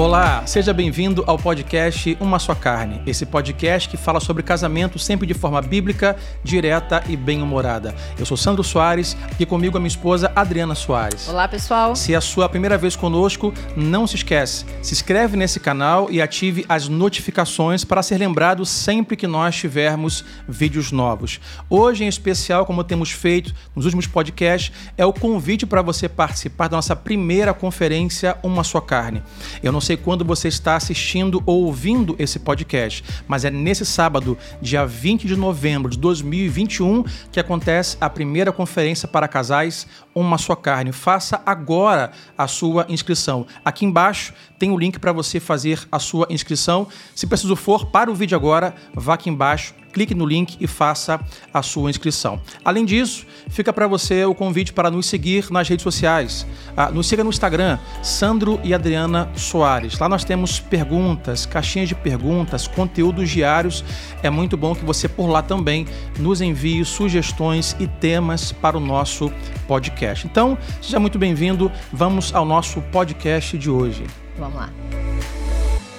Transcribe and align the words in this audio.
Olá, 0.00 0.46
seja 0.46 0.72
bem-vindo 0.72 1.22
ao 1.26 1.36
podcast 1.36 2.16
Uma 2.18 2.38
Só 2.38 2.54
Carne. 2.54 3.02
Esse 3.06 3.26
podcast 3.26 3.86
que 3.86 3.98
fala 3.98 4.18
sobre 4.18 4.42
casamento 4.42 4.98
sempre 4.98 5.26
de 5.26 5.34
forma 5.34 5.60
bíblica, 5.60 6.16
direta 6.42 7.04
e 7.06 7.18
bem-humorada. 7.18 7.94
Eu 8.18 8.24
sou 8.24 8.34
Sandro 8.34 8.64
Soares 8.64 9.14
e 9.38 9.44
comigo 9.44 9.76
a 9.76 9.80
minha 9.80 9.88
esposa 9.88 10.32
Adriana 10.34 10.74
Soares. 10.74 11.28
Olá, 11.28 11.46
pessoal. 11.46 11.94
Se 11.94 12.14
é 12.14 12.16
a 12.16 12.20
sua 12.22 12.48
primeira 12.48 12.78
vez 12.78 12.96
conosco, 12.96 13.52
não 13.76 14.06
se 14.06 14.16
esquece, 14.16 14.64
se 14.80 14.94
inscreve 14.94 15.36
nesse 15.36 15.60
canal 15.60 16.10
e 16.10 16.22
ative 16.22 16.64
as 16.66 16.88
notificações 16.88 17.84
para 17.84 18.02
ser 18.02 18.16
lembrado 18.16 18.64
sempre 18.64 19.18
que 19.18 19.26
nós 19.26 19.54
tivermos 19.54 20.24
vídeos 20.48 20.90
novos. 20.90 21.38
Hoje, 21.68 22.04
em 22.04 22.08
especial, 22.08 22.64
como 22.64 22.82
temos 22.82 23.10
feito 23.10 23.54
nos 23.76 23.84
últimos 23.84 24.06
podcasts, 24.06 24.72
é 24.96 25.04
o 25.04 25.12
convite 25.12 25.66
para 25.66 25.82
você 25.82 26.08
participar 26.08 26.68
da 26.68 26.78
nossa 26.78 26.96
primeira 26.96 27.52
conferência 27.52 28.38
Uma 28.42 28.64
Só 28.64 28.80
Carne. 28.80 29.22
Eu 29.62 29.70
não 29.70 29.80
sei 29.89 29.89
quando 29.96 30.24
você 30.24 30.48
está 30.48 30.76
assistindo 30.76 31.42
ou 31.46 31.64
ouvindo 31.64 32.14
esse 32.18 32.38
podcast, 32.38 33.04
mas 33.26 33.44
é 33.44 33.50
nesse 33.50 33.84
sábado, 33.86 34.36
dia 34.60 34.84
20 34.86 35.26
de 35.26 35.36
novembro 35.36 35.90
de 35.90 35.98
2021, 35.98 37.04
que 37.32 37.40
acontece 37.40 37.96
a 38.00 38.08
primeira 38.08 38.52
conferência 38.52 39.08
para 39.08 39.28
casais 39.28 39.86
Uma 40.14 40.38
Só 40.38 40.54
Carne. 40.54 40.92
Faça 40.92 41.40
agora 41.44 42.10
a 42.36 42.46
sua 42.46 42.86
inscrição. 42.88 43.46
Aqui 43.64 43.84
embaixo 43.84 44.34
tem 44.58 44.70
o 44.70 44.78
link 44.78 44.98
para 44.98 45.12
você 45.12 45.40
fazer 45.40 45.80
a 45.90 45.98
sua 45.98 46.26
inscrição. 46.30 46.86
Se 47.14 47.26
preciso 47.26 47.56
for, 47.56 47.86
para 47.86 48.10
o 48.10 48.14
vídeo 48.14 48.36
agora, 48.36 48.74
vá 48.94 49.14
aqui 49.14 49.30
embaixo 49.30 49.79
clique 49.92 50.14
no 50.14 50.26
link 50.26 50.56
e 50.60 50.66
faça 50.66 51.20
a 51.52 51.62
sua 51.62 51.90
inscrição. 51.90 52.40
Além 52.64 52.84
disso, 52.84 53.26
fica 53.48 53.72
para 53.72 53.86
você 53.86 54.24
o 54.24 54.34
convite 54.34 54.72
para 54.72 54.90
nos 54.90 55.06
seguir 55.06 55.50
nas 55.50 55.68
redes 55.68 55.82
sociais. 55.82 56.46
Ah, 56.76 56.90
nos 56.90 57.06
siga 57.08 57.24
no 57.24 57.30
Instagram, 57.30 57.78
Sandro 58.02 58.60
e 58.62 58.72
Adriana 58.72 59.28
Soares. 59.34 59.98
Lá 59.98 60.08
nós 60.08 60.24
temos 60.24 60.60
perguntas, 60.60 61.46
caixinhas 61.46 61.88
de 61.88 61.94
perguntas, 61.94 62.66
conteúdos 62.66 63.28
diários. 63.30 63.84
É 64.22 64.30
muito 64.30 64.56
bom 64.56 64.74
que 64.74 64.84
você 64.84 65.08
por 65.08 65.26
lá 65.26 65.42
também 65.42 65.86
nos 66.18 66.40
envie 66.40 66.84
sugestões 66.84 67.76
e 67.78 67.86
temas 67.86 68.52
para 68.52 68.76
o 68.76 68.80
nosso 68.80 69.32
podcast. 69.66 70.26
Então, 70.26 70.56
seja 70.80 71.00
muito 71.00 71.18
bem-vindo. 71.18 71.70
Vamos 71.92 72.34
ao 72.34 72.44
nosso 72.44 72.80
podcast 72.82 73.56
de 73.56 73.70
hoje. 73.70 74.04
Vamos 74.38 74.56
lá. 74.56 74.70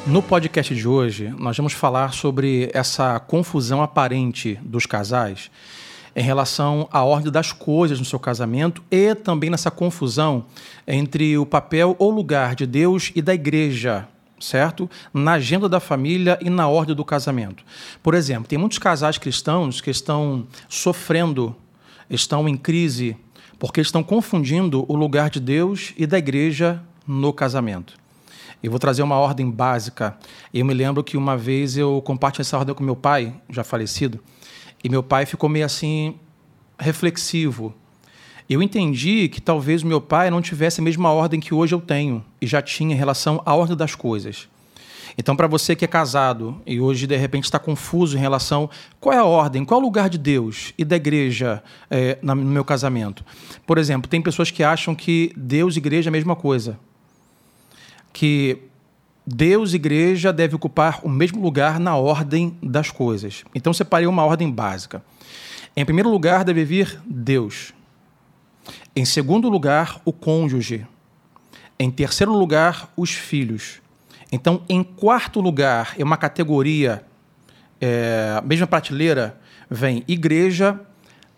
No 0.08 0.24
podcast 0.24 0.74
de 0.74 0.88
hoje, 0.88 1.32
nós 1.38 1.56
vamos 1.56 1.74
falar 1.74 2.12
sobre 2.12 2.72
essa 2.74 3.20
confusão 3.20 3.84
aparente 3.84 4.60
dos 4.64 4.88
casais 4.88 5.52
em 6.16 6.24
relação 6.24 6.90
à 6.92 7.04
ordem 7.04 7.32
das 7.32 7.52
coisas 7.52 8.00
no 8.00 8.04
seu 8.04 8.20
casamento 8.20 8.84
e 8.90 9.14
também 9.14 9.52
nessa 9.52 9.70
confusão 9.70 10.46
entre 10.88 11.38
o 11.38 11.46
papel 11.46 11.96
ou 12.00 12.10
lugar 12.10 12.56
de 12.56 12.66
Deus 12.66 13.12
e 13.16 13.22
da 13.22 13.36
igreja, 13.36 14.08
certo? 14.40 14.90
Na 15.14 15.34
agenda 15.34 15.70
da 15.70 15.80
família 15.80 16.38
e 16.42 16.50
na 16.50 16.68
ordem 16.68 16.96
do 16.96 17.06
casamento. 17.06 17.64
Por 18.02 18.16
exemplo, 18.16 18.48
tem 18.48 18.58
muitos 18.58 18.80
casais 18.80 19.20
cristãos 19.20 19.82
que 19.82 19.92
estão 19.92 20.48
sofrendo, 20.68 21.56
estão 22.10 22.50
em 22.50 22.58
crise, 22.58 23.16
porque 23.60 23.80
estão 23.80 24.02
confundindo 24.02 24.84
o 24.92 24.96
lugar 24.96 25.30
de 25.30 25.40
Deus 25.40 25.94
e 25.96 26.08
da 26.08 26.18
igreja 26.18 26.82
no 27.08 27.32
casamento. 27.32 28.01
Eu 28.64 28.70
vou 28.70 28.80
trazer 28.80 29.02
uma 29.02 29.16
ordem 29.16 29.50
básica. 29.50 30.16
Eu 30.54 30.64
me 30.64 30.74
lembro 30.74 31.04
que 31.04 31.18
uma 31.18 31.36
vez 31.36 31.76
eu 31.78 32.02
compartilhei 32.04 32.42
essa 32.44 32.58
ordem 32.58 32.76
com 32.76 32.84
meu 32.84 32.96
pai, 32.96 33.34
já 33.50 33.64
falecido, 33.64 34.20
e 34.84 34.90
meu 34.90 35.02
pai 35.02 35.26
ficou 35.26 35.50
meio 35.50 35.66
assim 35.66 36.16
reflexivo. 36.78 37.74
Eu 38.48 38.62
entendi 38.62 39.30
que 39.30 39.42
talvez 39.42 39.82
meu 39.82 40.02
pai 40.02 40.30
não 40.30 40.42
tivesse 40.42 40.82
a 40.82 40.84
mesma 40.84 41.12
ordem 41.12 41.40
que 41.40 41.54
hoje 41.54 41.74
eu 41.74 41.82
tenho 41.82 42.24
e 42.40 42.46
já 42.46 42.62
tinha 42.62 42.94
em 42.94 42.98
relação 42.98 43.42
à 43.46 43.56
ordem 43.56 43.78
das 43.78 43.96
coisas. 43.96 44.48
Então, 45.18 45.36
para 45.36 45.48
você 45.48 45.76
que 45.76 45.84
é 45.84 45.88
casado 45.88 46.62
e 46.66 46.80
hoje 46.80 47.08
de 47.08 47.18
repente 47.18 47.46
está 47.46 47.60
confuso 47.60 48.16
em 48.16 48.20
relação 48.20 48.70
qual 49.00 49.14
é 49.14 49.18
a 49.18 49.26
ordem, 49.26 49.66
qual 49.66 49.80
é 49.80 49.84
o 49.84 49.86
lugar 49.86 50.10
de 50.10 50.18
Deus 50.18 50.74
e 50.78 50.86
da 50.86 50.96
igreja 50.96 51.64
é, 51.90 52.18
no 52.22 52.36
meu 52.36 52.64
casamento. 52.64 53.26
Por 53.66 53.78
exemplo, 53.78 54.10
tem 54.10 54.22
pessoas 54.22 54.52
que 54.52 54.64
acham 54.64 54.94
que 54.94 55.34
Deus 55.36 55.76
e 55.76 55.80
igreja 55.80 56.10
é 56.10 56.12
a 56.12 56.14
mesma 56.14 56.36
coisa 56.36 56.78
que 58.14 58.60
Deus 59.26 59.74
e 59.74 59.76
igreja 59.76 60.34
devem 60.34 60.56
ocupar 60.56 61.00
o 61.04 61.10
mesmo 61.10 61.42
lugar 61.42 61.80
na 61.80 61.96
ordem 61.96 62.58
das 62.62 62.90
coisas. 62.90 63.44
Então 63.54 63.74
separei 63.74 64.08
uma 64.08 64.26
ordem 64.26 64.50
básica. 64.52 65.04
Em 65.76 65.86
primeiro 65.86 66.10
lugar 66.10 66.44
deve 66.44 66.66
vir 66.66 67.00
Deus. 67.06 67.74
Em 68.96 69.06
segundo 69.06 69.50
lugar, 69.50 70.02
o 70.04 70.12
cônjuge. 70.12 70.86
Em 71.80 71.90
terceiro 71.90 72.34
lugar, 72.34 72.92
os 72.96 73.12
filhos. 73.12 73.82
Então, 74.32 74.64
em 74.70 74.84
quarto 74.84 75.40
lugar, 75.40 75.96
é 75.98 76.04
uma 76.04 76.18
categoria, 76.18 77.04
é, 77.80 78.42
mesma 78.46 78.68
prateleira, 78.68 79.38
vem 79.70 80.04
igreja, 80.08 80.80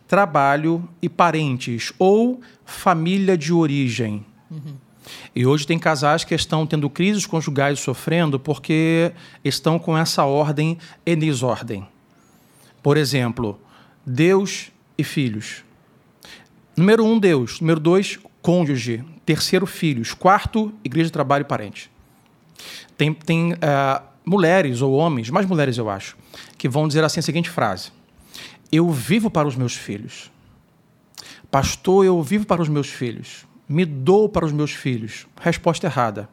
trabalho 0.08 0.88
e 1.02 1.08
parentes, 1.08 1.94
ou 1.98 2.42
família 2.66 3.38
de 3.38 3.54
origem. 3.54 4.26
Uhum. 4.50 4.76
E 5.36 5.46
hoje 5.46 5.66
tem 5.66 5.78
casais 5.80 6.24
que 6.24 6.36
estão 6.36 6.66
tendo 6.66 6.90
crises 6.90 7.26
conjugais 7.26 7.80
sofrendo 7.80 8.40
porque 8.40 9.12
estão 9.44 9.78
com 9.80 9.98
essa 9.98 10.26
ordem 10.26 10.78
e 11.06 11.16
desordem. 11.16 11.88
Por 12.82 12.98
exemplo, 12.98 13.60
Deus 14.06 14.72
e 14.98 15.04
filhos. 15.04 15.64
Número 16.76 17.06
um, 17.06 17.20
Deus. 17.20 17.60
Número 17.60 17.80
dois, 17.80 18.20
cônjuge. 18.42 19.04
Terceiro, 19.26 19.66
filhos. 19.66 20.14
Quarto, 20.14 20.74
igreja, 20.84 21.10
trabalho 21.10 21.44
e 21.44 21.46
parente. 21.46 21.90
Tem, 22.98 23.14
tem 23.14 23.54
uh, 23.54 24.04
mulheres 24.26 24.82
ou 24.82 24.94
homens, 24.94 25.30
mais 25.30 25.46
mulheres 25.46 25.78
eu 25.78 25.90
acho, 25.90 26.16
que 26.58 26.70
vão 26.70 26.88
dizer 26.88 27.04
assim 27.04 27.20
a 27.20 27.24
seguinte 27.24 27.50
frase: 27.50 27.92
Eu 28.72 28.90
vivo 28.92 29.30
para 29.30 29.48
os 29.48 29.56
meus 29.56 29.76
filhos. 29.76 30.32
Pastor, 31.50 32.06
eu 32.06 32.22
vivo 32.22 32.46
para 32.46 32.62
os 32.62 32.70
meus 32.70 32.90
filhos 32.90 33.46
me 33.68 33.86
dou 33.86 34.28
para 34.28 34.46
os 34.46 34.52
meus 34.52 34.72
filhos? 34.72 35.28
Resposta 35.42 35.88
errada. 35.88 36.30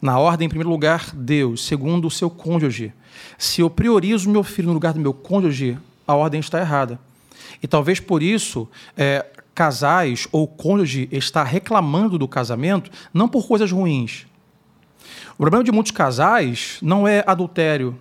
Na 0.00 0.18
ordem, 0.18 0.46
em 0.46 0.48
primeiro 0.48 0.70
lugar, 0.70 1.14
Deus. 1.14 1.64
Segundo, 1.64 2.06
o 2.06 2.10
seu 2.10 2.30
cônjuge. 2.30 2.92
Se 3.36 3.60
eu 3.60 3.70
priorizo 3.70 4.30
meu 4.30 4.42
filho 4.42 4.68
no 4.68 4.74
lugar 4.74 4.92
do 4.92 5.00
meu 5.00 5.12
cônjuge, 5.12 5.78
a 6.06 6.14
ordem 6.14 6.40
está 6.40 6.60
errada. 6.60 6.98
E 7.62 7.66
talvez 7.66 8.00
por 8.00 8.22
isso 8.22 8.68
é, 8.96 9.24
casais 9.54 10.28
ou 10.30 10.46
cônjuge 10.46 11.08
está 11.10 11.42
reclamando 11.42 12.18
do 12.18 12.28
casamento 12.28 12.90
não 13.12 13.28
por 13.28 13.46
coisas 13.46 13.72
ruins. 13.72 14.26
O 15.34 15.38
problema 15.38 15.64
de 15.64 15.72
muitos 15.72 15.92
casais 15.92 16.78
não 16.82 17.06
é 17.06 17.24
adultério, 17.26 17.96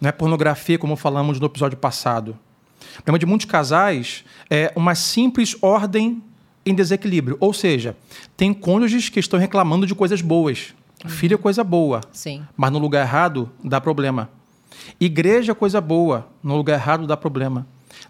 não 0.00 0.08
é 0.08 0.12
pornografia, 0.12 0.78
como 0.78 0.96
falamos 0.96 1.38
no 1.38 1.46
episódio 1.46 1.76
passado. 1.76 2.36
O 2.98 3.02
problema 3.02 3.18
de 3.18 3.26
muitos 3.26 3.46
casais 3.46 4.24
é 4.48 4.72
uma 4.74 4.94
simples 4.94 5.56
ordem 5.60 6.22
em 6.64 6.74
desequilíbrio. 6.74 7.36
Ou 7.40 7.52
seja, 7.52 7.96
tem 8.36 8.52
cônjuges 8.52 9.08
que 9.08 9.20
estão 9.20 9.38
reclamando 9.38 9.86
de 9.86 9.94
coisas 9.94 10.20
boas. 10.20 10.74
Uhum. 11.04 11.10
Filho 11.10 11.34
é 11.34 11.38
coisa 11.38 11.64
boa. 11.64 12.00
Sim. 12.12 12.42
Mas 12.56 12.72
no 12.72 12.78
lugar 12.78 13.02
errado 13.06 13.50
dá 13.64 13.80
problema. 13.80 14.28
Igreja 14.98 15.52
é 15.52 15.54
coisa 15.54 15.80
boa, 15.80 16.26
no 16.42 16.56
lugar 16.56 16.74
errado 16.74 17.06
dá 17.06 17.16
problema. 17.16 17.66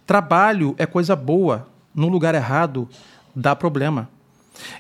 Trabalho 0.07 0.75
é 0.79 0.87
coisa 0.87 1.15
boa, 1.15 1.69
no 1.95 2.09
lugar 2.09 2.35
errado 2.35 2.89
dá 3.35 3.55
problema. 3.55 4.09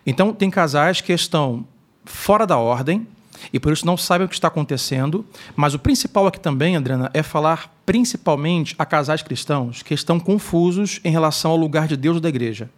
Então, 0.07 0.33
tem 0.33 0.51
casais 0.51 1.01
que 1.01 1.13
estão 1.13 1.65
fora 2.05 2.47
da 2.47 2.59
ordem 2.59 3.07
e 3.53 3.59
por 3.59 3.73
isso 3.73 3.87
não 3.87 3.97
sabem 3.97 4.27
o 4.27 4.29
que 4.29 4.35
está 4.35 4.49
acontecendo. 4.49 5.25
Mas 5.57 5.75
o 5.75 5.79
principal 5.79 6.27
aqui 6.27 6.39
também, 6.39 6.77
Adriana, 6.77 7.11
é 7.15 7.23
falar 7.23 7.73
principalmente 7.87 8.75
a 8.79 8.85
casais 8.85 9.23
cristãos 9.23 9.83
que 9.83 9.95
estão 9.95 10.21
confusos 10.21 11.01
em 11.05 11.11
relação 11.11 11.53
ao 11.53 11.57
lugar 11.57 11.89
de 11.89 11.97
Deus 11.97 12.21
da 12.21 12.29
igreja. 12.29 12.71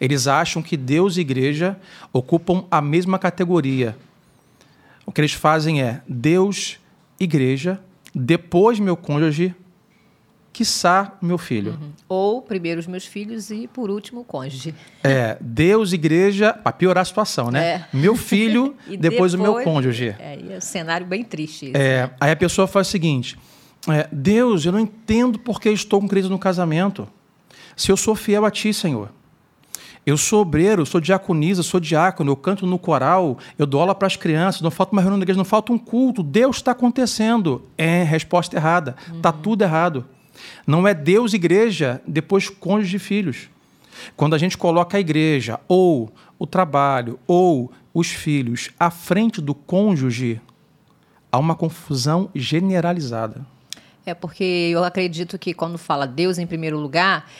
Eles 0.00 0.26
acham 0.26 0.62
que 0.62 0.76
Deus 0.76 1.16
e 1.16 1.20
igreja 1.20 1.78
ocupam 2.12 2.64
a 2.70 2.80
mesma 2.80 3.18
categoria. 3.18 3.96
O 5.06 5.12
que 5.12 5.20
eles 5.20 5.32
fazem 5.32 5.82
é 5.82 6.02
Deus, 6.08 6.78
igreja, 7.20 7.80
depois 8.14 8.78
meu 8.78 8.96
cônjuge, 8.96 9.54
quiçá 10.54 11.18
meu 11.20 11.36
filho. 11.36 11.72
Uhum. 11.72 11.90
Ou 12.08 12.40
primeiro 12.40 12.80
os 12.80 12.86
meus 12.86 13.04
filhos 13.04 13.50
e 13.50 13.66
por 13.66 13.90
último 13.90 14.20
o 14.20 14.24
cônjuge. 14.24 14.72
É, 15.02 15.36
Deus, 15.40 15.92
igreja, 15.92 16.54
para 16.54 16.72
piorar 16.72 17.02
a 17.02 17.04
situação, 17.04 17.50
né? 17.50 17.66
É. 17.66 17.86
Meu 17.92 18.14
filho, 18.14 18.76
depois, 18.86 19.00
depois, 19.00 19.34
o 19.34 19.38
meu 19.38 19.62
cônjuge. 19.62 20.14
É, 20.18 20.38
é 20.50 20.56
um 20.56 20.60
cenário 20.60 21.04
bem 21.04 21.24
triste. 21.24 21.66
Isso. 21.66 21.76
É, 21.76 22.08
aí 22.20 22.30
a 22.30 22.36
pessoa 22.36 22.68
faz 22.68 22.86
o 22.86 22.90
seguinte: 22.90 23.36
é, 23.88 24.08
Deus, 24.10 24.64
eu 24.64 24.72
não 24.72 24.78
entendo 24.78 25.38
porque 25.40 25.68
estou 25.70 26.00
com 26.00 26.08
crise 26.08 26.28
no 26.28 26.38
casamento. 26.38 27.06
Se 27.76 27.90
eu 27.90 27.96
sou 27.96 28.14
fiel 28.14 28.44
a 28.44 28.50
Ti, 28.50 28.72
Senhor. 28.72 29.10
Eu 30.06 30.18
sou 30.18 30.42
obreiro, 30.42 30.84
sou 30.84 31.00
diaconisa, 31.00 31.62
sou 31.62 31.80
diácono, 31.80 32.30
eu 32.30 32.36
canto 32.36 32.66
no 32.66 32.78
coral, 32.78 33.38
eu 33.58 33.64
dou 33.64 33.80
aula 33.80 33.94
para 33.94 34.06
as 34.06 34.16
crianças, 34.16 34.60
não 34.60 34.70
falta 34.70 34.92
uma 34.92 35.00
reunião 35.00 35.16
na 35.16 35.22
igreja, 35.22 35.38
não 35.38 35.44
falta 35.44 35.72
um 35.72 35.78
culto. 35.78 36.22
Deus 36.22 36.56
está 36.56 36.72
acontecendo. 36.72 37.62
É, 37.78 38.02
resposta 38.02 38.54
errada. 38.56 38.96
Está 39.14 39.30
uhum. 39.30 39.40
tudo 39.40 39.62
errado. 39.62 40.04
Não 40.66 40.86
é 40.86 40.92
Deus, 40.92 41.32
igreja, 41.32 42.02
depois 42.06 42.50
cônjuge 42.50 42.96
e 42.96 43.00
filhos. 43.00 43.48
Quando 44.16 44.34
a 44.34 44.38
gente 44.38 44.58
coloca 44.58 44.96
a 44.96 45.00
igreja, 45.00 45.58
ou 45.68 46.12
o 46.38 46.46
trabalho, 46.46 47.18
ou 47.26 47.72
os 47.94 48.08
filhos 48.08 48.70
à 48.78 48.90
frente 48.90 49.40
do 49.40 49.54
cônjuge, 49.54 50.40
há 51.30 51.38
uma 51.38 51.54
confusão 51.54 52.28
generalizada. 52.34 53.46
É 54.04 54.12
porque 54.12 54.44
eu 54.44 54.84
acredito 54.84 55.38
que 55.38 55.54
quando 55.54 55.78
fala 55.78 56.06
Deus 56.06 56.38
em 56.38 56.46
primeiro 56.46 56.78
lugar, 56.78 57.30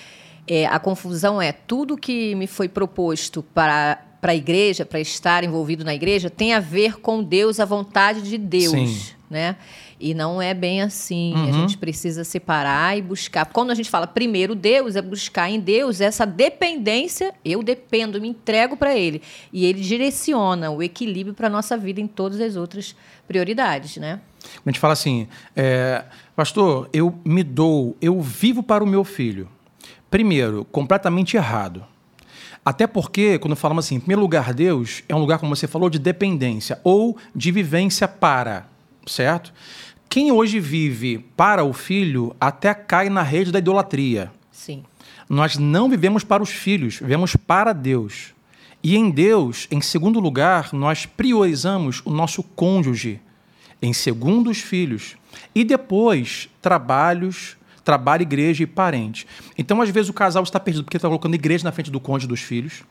é, 0.46 0.66
a 0.66 0.78
confusão 0.78 1.40
é 1.40 1.52
tudo 1.52 1.96
que 1.96 2.34
me 2.34 2.46
foi 2.46 2.68
proposto 2.68 3.42
para 3.42 4.00
para 4.24 4.32
a 4.32 4.34
igreja, 4.34 4.86
para 4.86 4.98
estar 5.00 5.44
envolvido 5.44 5.84
na 5.84 5.94
igreja, 5.94 6.30
tem 6.30 6.54
a 6.54 6.58
ver 6.58 6.98
com 6.98 7.22
Deus, 7.22 7.60
a 7.60 7.66
vontade 7.66 8.22
de 8.22 8.38
Deus, 8.38 8.70
Sim. 8.70 9.14
né? 9.28 9.54
E 10.00 10.14
não 10.14 10.40
é 10.40 10.54
bem 10.54 10.80
assim. 10.80 11.34
Uhum. 11.34 11.48
A 11.48 11.52
gente 11.52 11.76
precisa 11.76 12.24
separar 12.24 12.96
e 12.96 13.02
buscar. 13.02 13.44
Quando 13.44 13.70
a 13.70 13.74
gente 13.74 13.90
fala 13.90 14.06
primeiro 14.06 14.54
Deus, 14.54 14.96
é 14.96 15.02
buscar 15.02 15.50
em 15.50 15.60
Deus 15.60 16.00
essa 16.00 16.24
dependência. 16.24 17.34
Eu 17.44 17.62
dependo, 17.62 18.18
me 18.18 18.28
entrego 18.28 18.78
para 18.78 18.96
Ele. 18.96 19.20
E 19.52 19.66
Ele 19.66 19.82
direciona 19.82 20.70
o 20.70 20.82
equilíbrio 20.82 21.34
para 21.34 21.48
a 21.48 21.50
nossa 21.50 21.76
vida 21.76 22.00
em 22.00 22.06
todas 22.06 22.40
as 22.40 22.56
outras 22.56 22.96
prioridades, 23.28 23.98
né? 23.98 24.20
A 24.64 24.70
gente 24.70 24.80
fala 24.80 24.94
assim, 24.94 25.28
é, 25.54 26.02
pastor, 26.34 26.88
eu 26.94 27.14
me 27.26 27.42
dou, 27.42 27.94
eu 28.00 28.22
vivo 28.22 28.62
para 28.62 28.82
o 28.82 28.86
meu 28.86 29.04
filho. 29.04 29.50
Primeiro, 30.14 30.64
completamente 30.66 31.36
errado. 31.36 31.84
Até 32.64 32.86
porque, 32.86 33.36
quando 33.36 33.56
falamos 33.56 33.84
assim, 33.84 33.96
em 33.96 33.98
primeiro 33.98 34.22
lugar, 34.22 34.54
Deus 34.54 35.02
é 35.08 35.14
um 35.16 35.18
lugar, 35.18 35.40
como 35.40 35.56
você 35.56 35.66
falou, 35.66 35.90
de 35.90 35.98
dependência 35.98 36.78
ou 36.84 37.18
de 37.34 37.50
vivência 37.50 38.06
para, 38.06 38.68
certo? 39.08 39.52
Quem 40.08 40.30
hoje 40.30 40.60
vive 40.60 41.18
para 41.36 41.64
o 41.64 41.72
filho 41.72 42.32
até 42.40 42.72
cai 42.72 43.10
na 43.10 43.22
rede 43.22 43.50
da 43.50 43.58
idolatria. 43.58 44.30
Sim. 44.52 44.84
Nós 45.28 45.58
não 45.58 45.90
vivemos 45.90 46.22
para 46.22 46.44
os 46.44 46.50
filhos, 46.50 47.00
vivemos 47.00 47.34
para 47.34 47.72
Deus. 47.72 48.34
E 48.84 48.96
em 48.96 49.10
Deus, 49.10 49.66
em 49.68 49.80
segundo 49.80 50.20
lugar, 50.20 50.72
nós 50.72 51.06
priorizamos 51.06 52.02
o 52.04 52.12
nosso 52.12 52.40
cônjuge. 52.40 53.20
Em 53.82 53.92
segundo, 53.92 54.48
os 54.48 54.60
filhos. 54.60 55.16
E 55.52 55.64
depois, 55.64 56.48
trabalhos, 56.62 57.56
trabalho, 57.84 58.22
igreja 58.22 58.62
e 58.62 58.66
parente. 58.66 59.26
Então, 59.56 59.80
às 59.82 59.90
vezes, 59.90 60.08
o 60.08 60.14
casal 60.14 60.42
está 60.42 60.58
perdido 60.58 60.84
porque 60.84 60.96
está 60.96 61.08
colocando 61.08 61.34
igreja 61.34 61.64
na 61.64 61.72
frente 61.72 61.90
do 61.90 62.00
cônjuge 62.00 62.26
dos 62.26 62.40
filhos 62.40 62.82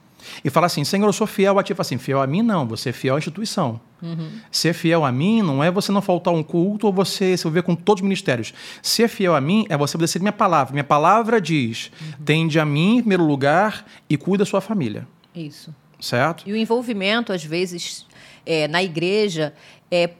e 0.44 0.50
fala 0.50 0.66
assim: 0.66 0.84
Senhor, 0.84 1.06
eu 1.06 1.12
sou 1.12 1.26
fiel 1.26 1.58
a 1.58 1.62
ti. 1.62 1.74
Fala 1.74 1.82
assim: 1.82 1.98
fiel 1.98 2.20
a 2.20 2.26
mim 2.26 2.42
não, 2.42 2.66
você 2.66 2.90
é 2.90 2.92
fiel 2.92 3.16
à 3.16 3.18
instituição. 3.18 3.80
Uhum. 4.00 4.30
Ser 4.50 4.72
fiel 4.72 5.04
a 5.04 5.12
mim 5.12 5.42
não 5.42 5.62
é 5.62 5.70
você 5.70 5.90
não 5.90 6.02
faltar 6.02 6.32
um 6.32 6.42
culto 6.42 6.86
ou 6.86 6.92
você 6.92 7.36
se 7.36 7.42
envolver 7.42 7.62
com 7.62 7.74
todos 7.74 8.00
os 8.00 8.04
ministérios. 8.04 8.52
Ser 8.82 9.08
fiel 9.08 9.34
a 9.34 9.40
mim 9.40 9.66
é 9.68 9.76
você 9.76 9.96
obedecer 9.96 10.20
minha 10.20 10.32
palavra. 10.32 10.72
Minha 10.72 10.84
palavra 10.84 11.40
diz: 11.40 11.90
uhum. 12.00 12.24
tende 12.24 12.58
a 12.58 12.64
mim 12.64 12.96
em 12.96 13.00
primeiro 13.00 13.24
lugar 13.24 13.84
e 14.08 14.16
cuida 14.16 14.44
da 14.44 14.50
sua 14.50 14.60
família. 14.60 15.06
Isso. 15.34 15.74
Certo? 16.00 16.44
E 16.46 16.52
o 16.52 16.56
envolvimento, 16.56 17.32
às 17.32 17.44
vezes, 17.44 18.06
é, 18.44 18.68
na 18.68 18.82
igreja 18.82 19.54
é 19.90 20.10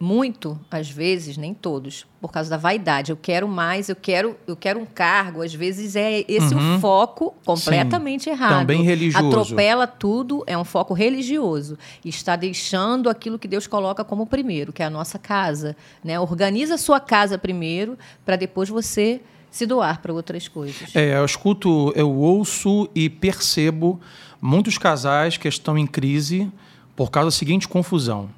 muito, 0.00 0.58
às 0.70 0.88
vezes, 0.88 1.36
nem 1.36 1.52
todos, 1.52 2.06
por 2.20 2.30
causa 2.30 2.48
da 2.48 2.56
vaidade. 2.56 3.10
Eu 3.10 3.16
quero 3.16 3.48
mais, 3.48 3.88
eu 3.88 3.96
quero, 3.96 4.36
eu 4.46 4.54
quero 4.54 4.78
um 4.78 4.86
cargo. 4.86 5.42
Às 5.42 5.52
vezes 5.52 5.96
é 5.96 6.24
esse 6.28 6.54
uhum. 6.54 6.76
o 6.76 6.80
foco 6.80 7.34
completamente 7.44 8.24
Sim. 8.24 8.30
errado. 8.30 8.60
Também 8.60 8.82
religioso. 8.82 9.26
Atropela 9.26 9.86
tudo, 9.86 10.44
é 10.46 10.56
um 10.56 10.64
foco 10.64 10.94
religioso. 10.94 11.76
Está 12.04 12.36
deixando 12.36 13.10
aquilo 13.10 13.38
que 13.38 13.48
Deus 13.48 13.66
coloca 13.66 14.04
como 14.04 14.24
primeiro, 14.24 14.72
que 14.72 14.82
é 14.82 14.86
a 14.86 14.90
nossa 14.90 15.18
casa. 15.18 15.76
Né? 16.04 16.18
Organiza 16.20 16.74
a 16.74 16.78
sua 16.78 17.00
casa 17.00 17.36
primeiro, 17.36 17.98
para 18.24 18.36
depois 18.36 18.68
você 18.68 19.20
se 19.50 19.66
doar 19.66 20.00
para 20.00 20.12
outras 20.12 20.46
coisas. 20.46 20.94
É, 20.94 21.16
eu 21.16 21.24
escuto, 21.24 21.92
eu 21.96 22.14
ouço 22.14 22.88
e 22.94 23.10
percebo 23.10 24.00
muitos 24.40 24.78
casais 24.78 25.36
que 25.36 25.48
estão 25.48 25.76
em 25.76 25.86
crise 25.86 26.48
por 26.94 27.10
causa 27.10 27.28
da 27.28 27.32
seguinte 27.32 27.66
confusão 27.66 28.37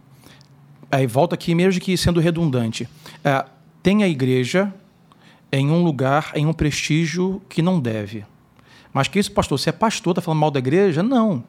aí 0.91 1.07
volta 1.07 1.35
aqui 1.35 1.55
mesmo 1.55 1.81
que 1.81 1.97
sendo 1.97 2.21
redundante. 2.21 2.89
É, 3.25 3.45
tem 3.83 4.03
a 4.03 4.09
igreja 4.09 4.73
em 5.53 5.71
um 5.71 5.83
lugar, 5.83 6.33
em 6.35 6.47
um 6.47 6.53
prestígio 6.53 7.43
que 7.49 7.63
não 7.63 7.81
deve. 7.81 8.25
Mas 8.93 9.09
que 9.09 9.19
isso, 9.19 9.33
pastor? 9.33 9.59
Você 9.59 9.71
é 9.71 9.73
pastor, 9.73 10.13
está 10.13 10.23
falando 10.23 10.41
mal 10.41 10.51
da 10.51 10.59
igreja? 10.59 11.03
Não. 11.03 11.45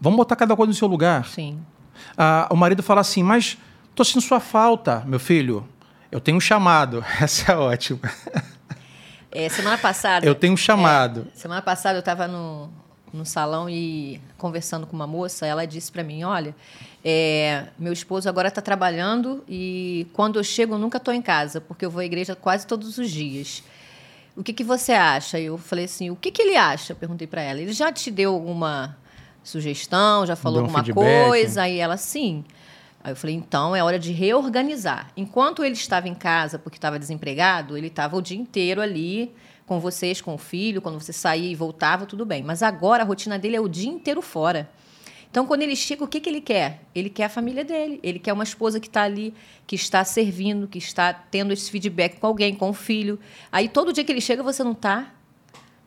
Vamos 0.00 0.16
botar 0.16 0.36
cada 0.36 0.54
coisa 0.54 0.68
no 0.68 0.74
seu 0.74 0.88
lugar. 0.88 1.26
Sim. 1.26 1.58
Ah, 2.16 2.46
o 2.50 2.56
marido 2.56 2.82
fala 2.82 3.00
assim, 3.00 3.22
mas 3.22 3.56
estou 3.88 4.04
sentindo 4.04 4.22
sua 4.22 4.40
falta, 4.40 5.02
meu 5.06 5.18
filho. 5.18 5.66
Eu 6.10 6.20
tenho 6.20 6.36
um 6.36 6.40
chamado. 6.40 7.04
Essa 7.20 7.52
é 7.52 7.56
ótima. 7.56 8.00
É, 9.30 9.48
semana 9.48 9.76
passada. 9.78 10.24
Eu 10.24 10.34
tenho 10.34 10.52
um 10.52 10.56
chamado. 10.56 11.26
É, 11.32 11.36
semana 11.36 11.62
passada 11.62 11.96
eu 11.96 12.00
estava 12.00 12.28
no, 12.28 12.70
no 13.16 13.24
salão 13.24 13.68
e 13.68 14.20
conversando 14.38 14.86
com 14.86 14.94
uma 14.94 15.06
moça, 15.06 15.46
ela 15.46 15.66
disse 15.66 15.90
para 15.90 16.04
mim: 16.04 16.22
Olha, 16.22 16.54
é, 17.04 17.66
meu 17.78 17.92
esposo 17.92 18.28
agora 18.28 18.48
está 18.48 18.60
trabalhando 18.60 19.42
e 19.48 20.06
quando 20.12 20.38
eu 20.38 20.44
chego 20.44 20.74
eu 20.74 20.78
nunca 20.78 20.98
estou 20.98 21.12
em 21.12 21.22
casa, 21.22 21.60
porque 21.60 21.84
eu 21.84 21.90
vou 21.90 22.00
à 22.00 22.04
igreja 22.04 22.36
quase 22.36 22.66
todos 22.66 22.98
os 22.98 23.10
dias. 23.10 23.62
O 24.36 24.42
que, 24.44 24.52
que 24.52 24.62
você 24.62 24.92
acha? 24.92 25.40
Eu 25.40 25.56
falei 25.56 25.86
assim: 25.86 26.10
O 26.10 26.16
que, 26.16 26.30
que 26.30 26.42
ele 26.42 26.56
acha? 26.56 26.94
Perguntei 26.94 27.26
para 27.26 27.42
ela. 27.42 27.60
Ele 27.60 27.72
já 27.72 27.90
te 27.90 28.10
deu 28.10 28.34
alguma 28.34 28.96
sugestão? 29.42 30.26
Já 30.26 30.36
falou 30.36 30.60
um 30.60 30.64
alguma 30.64 30.84
feedback. 30.84 31.28
coisa? 31.28 31.62
Aí 31.62 31.78
ela, 31.78 31.96
sim. 31.96 32.44
Aí 33.02 33.12
eu 33.12 33.16
falei, 33.16 33.36
então 33.36 33.74
é 33.74 33.82
hora 33.84 34.00
de 34.00 34.10
reorganizar. 34.10 35.12
Enquanto 35.16 35.64
ele 35.64 35.74
estava 35.74 36.08
em 36.08 36.14
casa, 36.14 36.58
porque 36.58 36.76
estava 36.76 36.98
desempregado, 36.98 37.76
ele 37.76 37.86
estava 37.86 38.16
o 38.16 38.20
dia 38.20 38.36
inteiro 38.36 38.82
ali 38.82 39.32
com 39.66 39.80
vocês, 39.80 40.20
com 40.20 40.34
o 40.34 40.38
filho, 40.38 40.80
quando 40.80 41.00
você 41.00 41.12
saía 41.12 41.50
e 41.50 41.54
voltava, 41.54 42.06
tudo 42.06 42.24
bem. 42.24 42.42
Mas 42.42 42.62
agora 42.62 43.02
a 43.02 43.06
rotina 43.06 43.38
dele 43.38 43.56
é 43.56 43.60
o 43.60 43.68
dia 43.68 43.90
inteiro 43.90 44.22
fora. 44.22 44.70
Então, 45.28 45.44
quando 45.44 45.62
ele 45.62 45.76
chega, 45.76 46.02
o 46.02 46.08
que, 46.08 46.20
que 46.20 46.30
ele 46.30 46.40
quer? 46.40 46.80
Ele 46.94 47.10
quer 47.10 47.24
a 47.24 47.28
família 47.28 47.64
dele. 47.64 48.00
Ele 48.02 48.18
quer 48.18 48.32
uma 48.32 48.44
esposa 48.44 48.80
que 48.80 48.86
está 48.86 49.02
ali, 49.02 49.34
que 49.66 49.74
está 49.74 50.02
servindo, 50.04 50.66
que 50.66 50.78
está 50.78 51.12
tendo 51.12 51.52
esse 51.52 51.70
feedback 51.70 52.18
com 52.18 52.26
alguém, 52.26 52.54
com 52.54 52.70
o 52.70 52.72
filho. 52.72 53.18
Aí, 53.52 53.68
todo 53.68 53.92
dia 53.92 54.02
que 54.02 54.12
ele 54.12 54.20
chega, 54.20 54.42
você 54.42 54.64
não 54.64 54.72
está. 54.72 55.12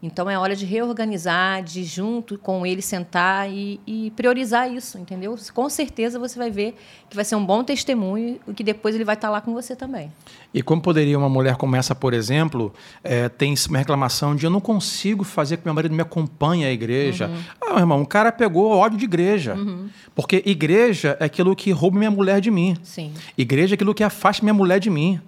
Então 0.01 0.29
é 0.29 0.37
hora 0.39 0.55
de 0.55 0.65
reorganizar, 0.65 1.61
de 1.61 1.83
junto 1.83 2.37
com 2.37 2.65
ele 2.65 2.81
sentar 2.81 3.51
e, 3.51 3.81
e, 3.85 4.11
priorizar 4.11 4.71
isso, 4.71 4.97
entendeu? 4.97 5.35
Com 5.53 5.69
certeza 5.69 6.17
você 6.17 6.39
vai 6.39 6.49
ver 6.49 6.73
que 7.09 7.15
vai 7.17 7.25
ser 7.25 7.35
um 7.35 7.45
bom 7.45 7.63
testemunho 7.65 8.39
e 8.47 8.53
que 8.53 8.63
depois 8.63 8.95
ele 8.95 9.03
vai 9.03 9.15
estar 9.15 9.29
lá 9.29 9.41
com 9.41 9.53
você 9.53 9.75
também. 9.75 10.09
E 10.53 10.61
como 10.61 10.81
poderia 10.81 11.17
uma 11.17 11.27
mulher 11.27 11.57
como 11.57 11.75
essa, 11.75 11.93
por 11.93 12.13
exemplo, 12.13 12.73
é, 13.03 13.27
tem 13.27 13.53
uma 13.67 13.77
reclamação 13.77 14.35
de 14.35 14.45
eu 14.45 14.49
não 14.49 14.61
consigo 14.61 15.25
fazer 15.25 15.57
que 15.57 15.65
meu 15.65 15.73
marido 15.73 15.93
me 15.93 16.01
acompanhe 16.01 16.63
à 16.63 16.71
igreja? 16.71 17.27
Uhum. 17.27 17.75
Ah, 17.75 17.79
irmão, 17.79 18.01
o 18.01 18.07
cara 18.07 18.31
pegou 18.31 18.71
ódio 18.71 18.97
de 18.97 19.03
igreja. 19.03 19.55
Uhum. 19.55 19.89
Porque 20.15 20.41
igreja 20.45 21.17
é 21.19 21.25
aquilo 21.25 21.53
que 21.55 21.71
rouba 21.71 21.97
minha 21.97 22.11
mulher 22.11 22.39
de 22.39 22.49
mim. 22.49 22.77
Sim. 22.83 23.13
Igreja 23.37 23.73
é 23.73 23.75
aquilo 23.75 23.93
que 23.93 24.03
afasta 24.03 24.43
minha 24.43 24.53
mulher 24.53 24.79
de 24.79 24.89
mim. 24.89 25.19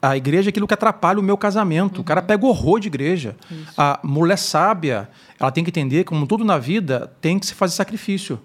A 0.00 0.16
igreja 0.16 0.48
é 0.48 0.50
aquilo 0.50 0.66
que 0.66 0.74
atrapalha 0.74 1.18
o 1.18 1.22
meu 1.22 1.36
casamento. 1.36 1.96
Uhum. 1.96 2.02
O 2.02 2.04
cara 2.04 2.22
pega 2.22 2.46
horror 2.46 2.78
de 2.78 2.86
igreja. 2.86 3.36
Isso. 3.50 3.74
A 3.76 3.98
mulher 4.02 4.38
sábia, 4.38 5.08
ela 5.38 5.50
tem 5.50 5.64
que 5.64 5.70
entender 5.70 5.98
que, 5.98 6.10
como 6.10 6.26
tudo 6.26 6.44
na 6.44 6.56
vida, 6.56 7.12
tem 7.20 7.38
que 7.38 7.46
se 7.46 7.54
fazer 7.54 7.74
sacrifício. 7.74 8.40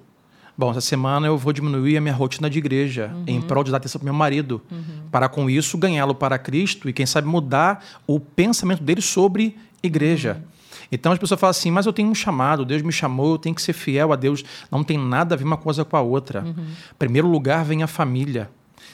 Bom, 0.58 0.72
essa 0.72 0.82
semana 0.82 1.26
eu 1.26 1.38
vou 1.38 1.52
diminuir 1.52 1.98
a 1.98 2.02
minha 2.02 2.14
rotina 2.14 2.50
de 2.50 2.60
igreja 2.60 3.12
uhum. 3.14 3.24
em 3.28 3.42
prol 3.42 3.64
de 3.64 3.72
dar 3.72 3.78
atenção 3.78 4.00
para 4.00 4.06
meu 4.06 4.14
marido. 4.14 4.62
Uhum. 4.72 5.10
Para 5.12 5.28
com 5.28 5.50
isso 5.50 5.78
ganhá-lo 5.78 6.14
para 6.14 6.38
Cristo 6.38 6.90
e, 6.90 6.94
quem 6.94 7.06
sabe, 7.06 7.28
mudar 7.28 7.84
o 8.06 8.20
pensamento 8.20 8.84
dele 8.84 9.02
sobre 9.02 9.58
igreja. 9.82 10.42
Uhum. 10.42 10.54
Então 10.92 11.12
as 11.12 11.18
pessoas 11.18 11.40
falam 11.40 11.52
assim, 11.52 11.72
mas 11.72 11.88
eu 11.88 11.94
tenho 11.94 12.10
um 12.10 12.14
chamado, 12.14 12.64
Deus 12.64 12.84
me 12.84 12.92
chamou, 12.92 13.32
eu 13.32 13.38
tenho 13.40 13.56
que 13.56 13.62
ser 13.64 13.74
fiel 13.74 14.14
a 14.14 14.16
Deus. 14.16 14.44
Não 14.72 14.84
tem 14.84 14.98
nada 14.98 15.34
a 15.34 15.38
ver 15.38 15.44
uma 15.44 15.58
coisa 15.58 15.84
com 15.84 15.98
a 15.98 16.02
outra. 16.02 16.44
Uhum. 16.44 16.68
Primeiro 17.00 17.28
lugar 17.28 17.66
vem 17.66 17.82
a 17.82 17.88
família, 17.88 18.50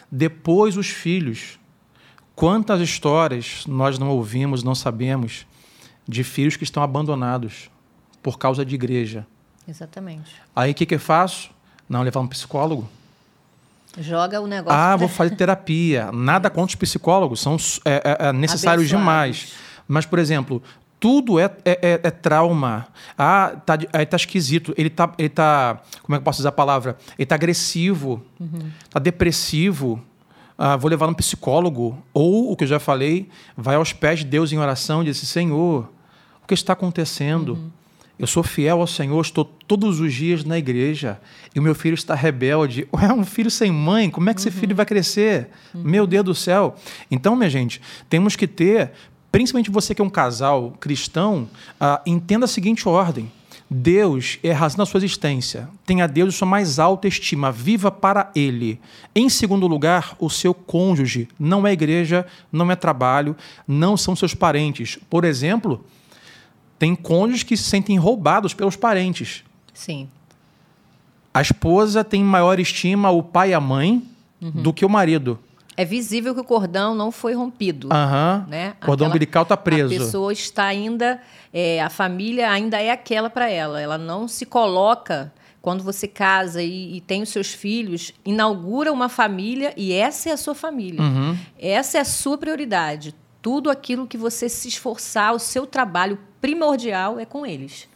depois 0.09 0.77
os 0.77 0.87
filhos. 0.87 1.59
Quantas 2.39 2.79
histórias 2.79 3.65
nós 3.67 3.99
não 3.99 4.11
ouvimos, 4.11 4.63
não 4.63 4.73
sabemos, 4.73 5.45
de 6.07 6.23
filhos 6.23 6.55
que 6.55 6.63
estão 6.63 6.81
abandonados 6.81 7.69
por 8.23 8.39
causa 8.39 8.63
de 8.63 8.75
igreja. 8.75 9.27
Exatamente. 9.67 10.31
Aí 10.55 10.71
o 10.71 10.73
que, 10.73 10.85
que 10.85 10.95
eu 10.95 10.99
faço? 11.01 11.49
Não, 11.89 12.01
levar 12.01 12.21
um 12.21 12.27
psicólogo. 12.29 12.87
Joga 13.99 14.39
o 14.39 14.47
negócio. 14.47 14.79
Ah, 14.79 14.95
vou 14.95 15.09
fazer 15.09 15.35
terapia. 15.35 16.13
Nada 16.13 16.47
contra 16.49 16.69
os 16.69 16.75
psicólogos, 16.75 17.41
são 17.41 17.57
é, 17.83 18.17
é, 18.21 18.27
é 18.29 18.31
necessários 18.31 18.87
demais. 18.87 19.51
Mas, 19.85 20.05
por 20.05 20.17
exemplo, 20.17 20.63
tudo 20.97 21.41
é, 21.41 21.51
é, 21.65 21.71
é, 21.81 21.99
é, 22.01 22.09
trauma. 22.09 22.87
Ah, 23.17 23.57
tá, 23.65 23.77
aí 23.91 24.05
tá 24.05 24.15
esquisito. 24.15 24.73
Ele 24.77 24.89
tá, 24.89 25.13
ele 25.17 25.27
tá. 25.27 25.81
Como 26.03 26.15
é 26.15 26.17
que 26.17 26.21
eu 26.21 26.25
posso 26.25 26.39
usar 26.39 26.49
a 26.49 26.53
palavra? 26.53 26.97
Ele 27.17 27.25
tá 27.25 27.35
agressivo, 27.35 28.23
uhum. 28.39 28.71
tá 28.89 28.97
depressivo 28.97 30.01
ah, 30.61 30.75
vou 30.75 30.91
levar 30.91 31.07
um 31.07 31.13
psicólogo. 31.13 31.97
Ou, 32.13 32.51
o 32.51 32.55
que 32.57 32.65
eu 32.65 32.67
já 32.67 32.81
falei, 32.81 33.29
vai 33.55 33.75
aos 33.75 33.93
pés 33.93 34.19
de 34.19 34.25
Deus 34.25 34.51
em 34.51 34.57
oração 34.57 35.01
e 35.01 35.05
diz: 35.05 35.17
Senhor, 35.17 35.89
o 36.43 36.47
que 36.47 36.53
está 36.53 36.73
acontecendo? 36.73 37.53
Uhum. 37.53 37.69
Eu 38.19 38.27
sou 38.27 38.43
fiel 38.43 38.81
ao 38.81 38.87
Senhor, 38.87 39.21
estou 39.21 39.45
todos 39.45 40.01
os 40.01 40.13
dias 40.13 40.43
na 40.43 40.57
igreja 40.57 41.17
e 41.55 41.59
o 41.59 41.63
meu 41.63 41.73
filho 41.73 41.93
está 41.93 42.13
rebelde. 42.13 42.85
É 43.01 43.13
um 43.13 43.23
filho 43.23 43.49
sem 43.49 43.71
mãe, 43.71 44.09
como 44.09 44.29
é 44.29 44.33
que 44.33 44.41
uhum. 44.41 44.49
esse 44.49 44.59
filho 44.59 44.75
vai 44.75 44.85
crescer? 44.85 45.47
Uhum. 45.73 45.83
Meu 45.83 46.05
Deus 46.05 46.25
do 46.25 46.35
céu. 46.35 46.75
Então, 47.09 47.37
minha 47.37 47.49
gente, 47.49 47.81
temos 48.09 48.35
que 48.35 48.45
ter, 48.45 48.91
principalmente 49.31 49.71
você 49.71 49.95
que 49.95 50.01
é 50.01 50.05
um 50.05 50.09
casal 50.09 50.73
cristão, 50.77 51.47
uh, 51.79 52.01
entenda 52.05 52.43
a 52.43 52.49
seguinte 52.49 52.85
ordem: 52.89 53.31
Deus 53.69 54.39
é 54.41 54.51
a 54.51 54.55
razão 54.55 54.79
da 54.79 54.85
sua 54.85 54.97
existência. 54.97 55.69
Tenha 55.85 56.07
Deus 56.07 56.33
em 56.33 56.37
sua 56.37 56.47
mais 56.47 56.79
alta 56.79 57.07
estima. 57.07 57.51
Viva 57.51 57.91
para 57.91 58.31
Ele. 58.33 58.79
Em 59.13 59.29
segundo 59.29 59.67
lugar, 59.67 60.15
o 60.19 60.29
seu 60.29 60.53
cônjuge. 60.53 61.27
Não 61.39 61.67
é 61.67 61.71
igreja, 61.71 62.25
não 62.51 62.71
é 62.71 62.75
trabalho, 62.75 63.35
não 63.67 63.95
são 63.95 64.15
seus 64.15 64.33
parentes. 64.33 64.97
Por 65.07 65.23
exemplo, 65.23 65.85
tem 66.79 66.95
cônjuges 66.95 67.43
que 67.43 67.55
se 67.55 67.63
sentem 67.63 67.97
roubados 67.97 68.55
pelos 68.55 68.75
parentes. 68.75 69.43
Sim. 69.71 70.09
A 71.31 71.41
esposa 71.41 72.03
tem 72.03 72.23
maior 72.23 72.59
estima 72.59 73.11
o 73.11 73.21
pai 73.21 73.51
e 73.51 73.53
a 73.53 73.59
mãe 73.59 74.03
uhum. 74.41 74.49
do 74.49 74.73
que 74.73 74.83
o 74.83 74.89
marido. 74.89 75.37
É 75.79 75.85
visível 75.85 76.33
que 76.35 76.41
o 76.41 76.43
cordão 76.43 76.93
não 76.93 77.09
foi 77.09 77.33
rompido. 77.33 77.87
Uhum. 77.87 78.49
Né? 78.49 78.71
O 78.81 78.85
cordão 78.85 79.05
Aquela, 79.05 79.09
umbilical 79.11 79.43
está 79.43 79.55
preso. 79.55 79.95
A 79.95 79.97
pessoa 79.97 80.33
está 80.33 80.65
ainda. 80.65 81.21
É, 81.53 81.81
a 81.81 81.89
família 81.89 82.51
ainda 82.51 82.81
é 82.81 82.91
aquela 82.91 83.29
para 83.29 83.49
ela. 83.49 83.79
Ela 83.79 83.97
não 83.97 84.27
se 84.27 84.45
coloca. 84.45 85.31
Quando 85.61 85.81
você 85.81 86.05
casa 86.05 86.61
e, 86.61 86.97
e, 86.97 86.99
tem 86.99 87.21
os 87.21 87.29
seus 87.29 87.53
filhos, 87.53 88.13
inaugura 88.25 88.91
uma 88.91 89.07
família 89.07 89.73
e 89.77 89.93
essa 89.93 90.29
é 90.29 90.33
a 90.33 90.37
sua 90.37 90.53
família. 90.53 91.01
Uhum. 91.01 91.37
Essa 91.57 91.97
é 91.97 92.01
a 92.01 92.05
sua 92.05 92.37
prioridade. 92.37 93.15
Tudo 93.41 93.69
aquilo 93.69 94.05
que 94.05 94.17
você 94.17 94.49
se 94.49 94.67
esforçar, 94.67 95.33
o 95.33 95.39
seu 95.39 95.65
trabalho 95.65 96.19
primordial 96.41 97.19
é 97.21 97.25
com 97.25 97.45
eles. 97.45 97.87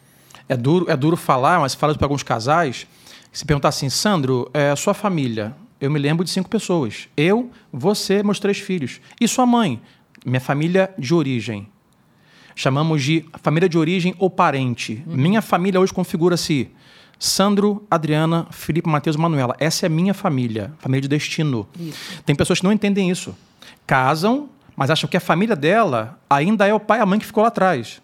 É 0.48 0.56
duro, 0.56 0.90
é 0.90 0.96
duro 0.96 1.18
falar, 1.18 1.60
mas 1.60 1.74
fala 1.74 1.94
para 1.96 2.06
alguns 2.06 2.24
casais 2.24 2.88
se 3.34 3.44
perguntar 3.44 3.70
assim, 3.70 3.90
Sandro, 3.90 4.50
é, 4.54 4.76
sua 4.76 4.94
família, 4.94 5.56
eu 5.84 5.92
me 5.92 6.00
lembro 6.00 6.24
de 6.24 6.32
cinco 6.32 6.50
pessoas. 6.50 7.10
Eu, 7.18 7.52
você, 7.70 8.24
meus 8.24 8.40
três 8.40 8.58
filhos. 8.58 9.02
E 9.20 9.28
sua 9.28 9.46
mãe, 9.46 9.82
minha 10.26 10.40
família 10.40 10.94
de 10.98 11.14
origem. 11.14 11.68
Chamamos 12.56 13.04
de 13.04 13.26
família 13.42 13.68
de 13.68 13.78
origem 13.78 14.16
ou 14.18 14.30
parente. 14.30 15.04
Uhum. 15.06 15.18
Minha 15.18 15.42
família 15.42 15.82
hoje 15.82 15.92
configura-se 15.92 16.72
Sandro, 17.20 17.86
Adriana, 17.92 18.48
Felipe, 18.50 18.88
Matheus, 18.88 19.18
Manuela. 19.18 19.58
Essa 19.60 19.88
é 19.88 19.90
minha 19.90 20.14
família, 20.14 20.72
família 20.80 21.02
de 21.02 21.10
destino. 21.10 21.68
Isso. 21.78 22.24
Tem 22.26 22.34
pessoas 22.34 22.60
que 22.60 22.66
não 22.66 22.72
entendem 22.72 23.10
isso. 23.10 23.36
Casam, 23.86 24.48
mas 24.78 24.90
acham 24.90 25.10
que 25.10 25.18
a 25.18 25.20
família 25.20 25.56
dela 25.56 26.18
ainda 26.30 26.66
é 26.66 26.74
o 26.74 26.80
pai 26.80 27.00
e 27.00 27.02
a 27.02 27.06
mãe 27.06 27.20
que 27.20 27.26
ficou 27.26 27.42
lá 27.42 27.50
atrás. 27.50 28.02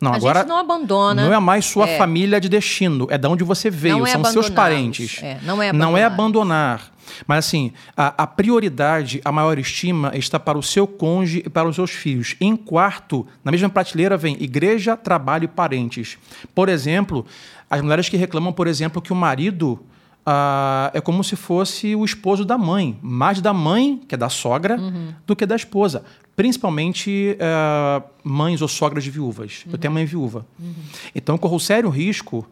Não, 0.00 0.12
a 0.12 0.16
agora 0.16 0.40
gente 0.40 0.48
não 0.48 0.56
abandona. 0.56 1.26
Não 1.26 1.32
é 1.32 1.38
mais 1.38 1.66
sua 1.66 1.86
é. 1.86 1.98
família 1.98 2.40
de 2.40 2.48
destino, 2.48 3.06
é 3.10 3.18
de 3.18 3.28
onde 3.28 3.44
você 3.44 3.68
veio, 3.68 4.04
é 4.04 4.10
são 4.10 4.24
seus 4.24 4.48
parentes. 4.48 5.20
É, 5.22 5.38
não 5.42 5.62
é 5.62 5.68
abandonar. 5.68 5.90
Não 5.90 5.98
é 5.98 6.04
abandonar. 6.04 6.92
Mas 7.26 7.46
assim, 7.46 7.72
a, 7.96 8.22
a, 8.22 8.26
prioridade, 8.26 9.20
a 9.24 9.32
maior 9.32 9.58
estima 9.58 10.12
está 10.16 10.38
para 10.38 10.58
o 10.58 10.62
seu 10.62 10.86
cônjuge 10.86 11.42
e 11.44 11.50
para 11.50 11.68
os 11.68 11.76
seus 11.76 11.90
filhos. 11.90 12.36
Em 12.40 12.56
quarto, 12.56 13.26
na 13.44 13.50
mesma 13.50 13.68
prateleira 13.68 14.16
vem 14.16 14.36
igreja, 14.42 14.96
trabalho 14.96 15.44
e 15.44 15.48
parentes. 15.48 16.18
Por 16.54 16.68
exemplo, 16.68 17.26
as 17.68 17.80
mulheres 17.80 18.08
que 18.08 18.16
reclamam, 18.16 18.52
por 18.52 18.66
exemplo, 18.66 19.00
que 19.00 19.12
o 19.12 19.16
marido 19.16 19.80
ah, 20.24 20.90
é 20.94 21.00
como 21.00 21.24
se 21.24 21.36
fosse 21.36 21.94
o 21.96 22.04
esposo 22.04 22.44
da 22.44 22.58
mãe, 22.58 22.98
mais 23.02 23.40
da 23.40 23.52
mãe, 23.52 24.00
que 24.06 24.14
é 24.14 24.18
da 24.18 24.28
sogra, 24.28 24.78
uhum. 24.78 25.14
do 25.26 25.34
que 25.34 25.46
da 25.46 25.56
esposa. 25.56 26.04
Principalmente 26.36 27.36
ah, 27.40 28.02
mães 28.22 28.62
ou 28.62 28.68
sogras 28.68 29.04
de 29.04 29.10
viúvas. 29.10 29.64
Uhum. 29.66 29.72
Eu 29.72 29.78
tenho 29.78 29.92
mãe 29.92 30.04
viúva. 30.04 30.46
Uhum. 30.58 30.74
Então, 31.14 31.34
eu 31.34 31.38
corro 31.38 31.58
sério 31.58 31.88
risco 31.88 32.46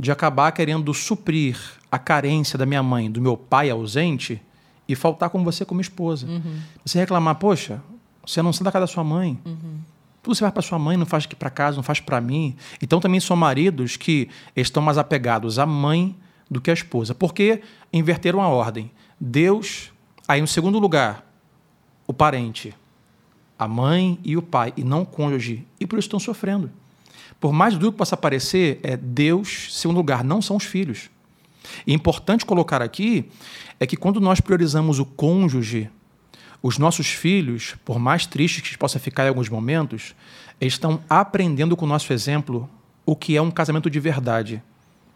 de 0.00 0.10
acabar 0.10 0.50
querendo 0.52 0.94
suprir 0.94 1.58
a 1.92 1.98
carência 1.98 2.58
da 2.58 2.64
minha 2.64 2.82
mãe, 2.82 3.10
do 3.10 3.20
meu 3.20 3.36
pai 3.36 3.68
ausente, 3.68 4.40
e 4.88 4.94
faltar 4.94 5.28
com 5.28 5.44
você 5.44 5.62
como 5.64 5.80
esposa. 5.80 6.26
Uhum. 6.26 6.58
Você 6.84 6.98
reclamar, 6.98 7.34
poxa, 7.36 7.82
você 8.26 8.40
não 8.40 8.52
sai 8.52 8.64
da 8.64 8.72
casa 8.72 8.86
da 8.86 8.92
sua 8.92 9.04
mãe. 9.04 9.38
Uhum. 9.44 9.78
Tudo 10.22 10.34
você 10.34 10.42
vai 10.42 10.50
para 10.50 10.62
sua 10.62 10.78
mãe, 10.78 10.96
não 10.96 11.04
faz 11.04 11.24
aqui 11.24 11.36
para 11.36 11.50
casa, 11.50 11.76
não 11.76 11.82
faz 11.82 12.00
para 12.00 12.20
mim. 12.20 12.56
Então 12.82 12.98
também 12.98 13.20
são 13.20 13.36
maridos 13.36 13.96
que 13.96 14.28
estão 14.56 14.82
mais 14.82 14.96
apegados 14.96 15.58
à 15.58 15.66
mãe 15.66 16.16
do 16.50 16.60
que 16.60 16.70
à 16.70 16.74
esposa. 16.74 17.14
Porque 17.14 17.62
inverteram 17.92 18.40
a 18.40 18.48
ordem. 18.48 18.90
Deus, 19.20 19.92
aí 20.26 20.40
no 20.40 20.46
segundo 20.46 20.78
lugar, 20.78 21.24
o 22.06 22.12
parente, 22.12 22.74
a 23.58 23.68
mãe 23.68 24.18
e 24.24 24.36
o 24.36 24.42
pai, 24.42 24.72
e 24.76 24.82
não 24.82 25.02
o 25.02 25.06
cônjuge. 25.06 25.66
E 25.78 25.86
por 25.86 25.98
isso 25.98 26.06
estão 26.06 26.18
sofrendo. 26.18 26.70
Por 27.40 27.52
mais 27.52 27.74
duro 27.76 27.92
que 27.92 27.98
possa 27.98 28.16
parecer, 28.16 28.78
é 28.82 28.96
Deus, 28.96 29.68
segundo 29.70 29.96
lugar, 29.96 30.22
não 30.22 30.42
são 30.42 30.56
os 30.56 30.64
filhos. 30.64 31.08
E 31.86 31.94
importante 31.94 32.44
colocar 32.44 32.82
aqui 32.82 33.30
é 33.78 33.86
que 33.86 33.96
quando 33.96 34.20
nós 34.20 34.40
priorizamos 34.40 34.98
o 34.98 35.06
cônjuge, 35.06 35.90
os 36.62 36.76
nossos 36.76 37.06
filhos, 37.08 37.74
por 37.84 37.98
mais 37.98 38.26
tristes 38.26 38.70
que 38.70 38.78
possa 38.78 38.98
ficar 38.98 39.24
em 39.24 39.28
alguns 39.28 39.48
momentos, 39.48 40.14
eles 40.60 40.74
estão 40.74 41.02
aprendendo 41.08 41.76
com 41.76 41.86
o 41.86 41.88
nosso 41.88 42.12
exemplo 42.12 42.68
o 43.06 43.16
que 43.16 43.36
é 43.36 43.40
um 43.40 43.50
casamento 43.50 43.88
de 43.88 43.98
verdade. 43.98 44.62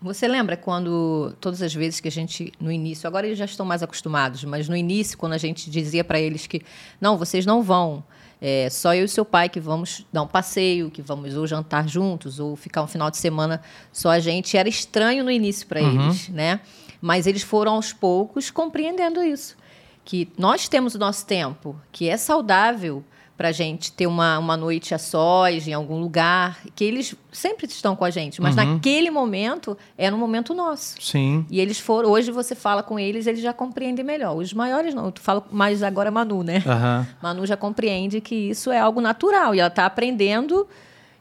Você 0.00 0.26
lembra 0.26 0.56
quando 0.56 1.34
todas 1.40 1.62
as 1.62 1.74
vezes 1.74 2.00
que 2.00 2.08
a 2.08 2.10
gente 2.10 2.52
no 2.58 2.72
início, 2.72 3.06
agora 3.06 3.26
eles 3.26 3.38
já 3.38 3.44
estão 3.44 3.64
mais 3.64 3.82
acostumados, 3.82 4.44
mas 4.44 4.68
no 4.68 4.76
início 4.76 5.16
quando 5.16 5.34
a 5.34 5.38
gente 5.38 5.70
dizia 5.70 6.04
para 6.04 6.18
eles 6.18 6.46
que 6.46 6.62
não, 7.00 7.16
vocês 7.16 7.44
não 7.46 7.62
vão 7.62 8.02
é, 8.40 8.68
só 8.70 8.94
eu 8.94 9.04
e 9.04 9.08
seu 9.08 9.24
pai 9.24 9.48
que 9.48 9.60
vamos 9.60 10.06
dar 10.12 10.22
um 10.22 10.26
passeio, 10.26 10.90
que 10.90 11.00
vamos 11.00 11.36
ou 11.36 11.46
jantar 11.46 11.88
juntos, 11.88 12.38
ou 12.38 12.56
ficar 12.56 12.82
um 12.82 12.86
final 12.86 13.10
de 13.10 13.16
semana 13.16 13.62
só 13.92 14.10
a 14.10 14.18
gente. 14.18 14.56
Era 14.56 14.68
estranho 14.68 15.24
no 15.24 15.30
início 15.30 15.66
para 15.66 15.80
uhum. 15.82 16.06
eles, 16.06 16.28
né? 16.28 16.60
Mas 17.00 17.26
eles 17.26 17.42
foram 17.42 17.72
aos 17.74 17.92
poucos 17.92 18.50
compreendendo 18.50 19.22
isso. 19.22 19.56
Que 20.04 20.30
nós 20.36 20.68
temos 20.68 20.94
o 20.94 20.98
nosso 20.98 21.24
tempo, 21.26 21.74
que 21.90 22.08
é 22.08 22.16
saudável 22.16 23.02
para 23.36 23.48
a 23.48 23.52
gente 23.52 23.90
ter 23.92 24.06
uma, 24.06 24.38
uma 24.38 24.56
noite 24.56 24.94
a 24.94 24.98
sós 24.98 25.66
em 25.66 25.72
algum 25.72 26.00
lugar, 26.00 26.60
que 26.74 26.84
eles 26.84 27.16
sempre 27.32 27.66
estão 27.66 27.96
com 27.96 28.04
a 28.04 28.10
gente, 28.10 28.40
mas 28.40 28.56
uhum. 28.56 28.74
naquele 28.74 29.10
momento 29.10 29.76
era 29.98 30.14
um 30.14 30.18
momento 30.18 30.54
nosso. 30.54 30.96
Sim. 31.00 31.44
E 31.50 31.60
eles 31.60 31.80
foram, 31.80 32.10
hoje 32.10 32.30
você 32.30 32.54
fala 32.54 32.82
com 32.82 32.98
eles, 32.98 33.26
eles 33.26 33.40
já 33.40 33.52
compreendem 33.52 34.04
melhor. 34.04 34.36
Os 34.36 34.52
maiores 34.52 34.94
não, 34.94 35.10
tu 35.10 35.20
fala 35.20 35.44
mais 35.50 35.82
agora 35.82 36.10
Manu, 36.10 36.44
né? 36.44 36.62
Uhum. 36.64 37.06
Manu 37.20 37.46
já 37.46 37.56
compreende 37.56 38.20
que 38.20 38.34
isso 38.34 38.70
é 38.70 38.78
algo 38.78 39.00
natural 39.00 39.54
e 39.54 39.58
ela 39.58 39.68
está 39.68 39.84
aprendendo 39.84 40.66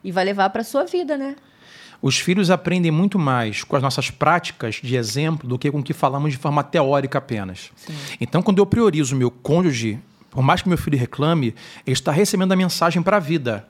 e 0.04 0.12
vai 0.12 0.24
levar 0.24 0.50
para 0.52 0.64
sua 0.64 0.84
vida, 0.84 1.18
né? 1.18 1.36
Os 2.00 2.20
filhos 2.20 2.52
aprendem 2.52 2.92
muito 2.92 3.18
mais 3.18 3.64
com 3.64 3.78
as 3.78 3.82
nossas 3.82 4.12
práticas 4.12 4.76
de 4.76 4.98
exemplo 4.98 5.48
do 5.48 5.58
que 5.58 5.72
com 5.72 5.80
o 5.80 5.84
que 5.84 5.94
falamos 5.94 6.34
de 6.34 6.38
forma 6.38 6.62
teórica 6.62 7.18
apenas. 7.18 7.72
Sim. 7.78 7.94
Então, 8.20 8.42
quando 8.42 8.60
eu 8.60 8.66
priorizo 8.66 9.16
o 9.16 9.18
meu 9.18 9.32
cônjuge 9.32 9.98
por 10.34 10.42
mais 10.42 10.64
que 10.64 10.68
meu 10.68 10.78
filho 10.80 10.98
reclame, 10.98 11.54
ele 11.86 11.94
está 11.94 12.12
recebendo 12.12 12.52
a 12.52 12.56
mensagem 12.56 13.04
para 13.04 13.18
a 13.18 13.20
vida. 13.20 13.68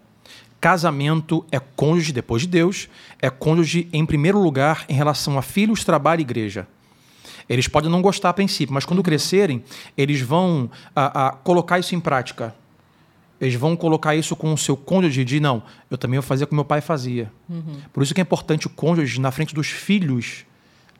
Casamento 0.61 1.45
é 1.51 1.59
cônjuge 1.59 2.13
depois 2.13 2.43
de 2.43 2.47
Deus, 2.47 2.87
é 3.21 3.29
cônjuge 3.29 3.89
em 3.91 4.05
primeiro 4.05 4.39
lugar 4.39 4.85
em 4.87 4.93
relação 4.93 5.37
a 5.37 5.41
filhos, 5.41 5.83
trabalho 5.83 6.21
e 6.21 6.23
igreja. 6.23 6.65
Eles 7.49 7.67
podem 7.67 7.91
não 7.91 8.01
gostar 8.01 8.29
a 8.29 8.33
princípio, 8.33 8.73
mas 8.73 8.85
quando 8.85 9.03
crescerem, 9.03 9.61
eles 9.97 10.21
vão 10.21 10.71
a, 10.95 11.27
a, 11.27 11.31
colocar 11.31 11.79
isso 11.79 11.93
em 11.95 11.99
prática. 11.99 12.55
Eles 13.41 13.55
vão 13.55 13.75
colocar 13.75 14.15
isso 14.15 14.33
com 14.33 14.53
o 14.53 14.57
seu 14.57 14.77
cônjuge 14.77 15.25
de 15.25 15.41
não, 15.41 15.63
eu 15.91 15.97
também 15.97 16.17
vou 16.17 16.25
fazer 16.25 16.45
como 16.45 16.59
meu 16.59 16.65
pai 16.65 16.79
fazia. 16.79 17.29
Uhum. 17.49 17.81
Por 17.91 18.01
isso 18.01 18.13
que 18.13 18.21
é 18.21 18.23
importante 18.23 18.67
o 18.67 18.69
cônjuge 18.69 19.19
na 19.19 19.31
frente 19.31 19.53
dos 19.53 19.67
filhos 19.67 20.45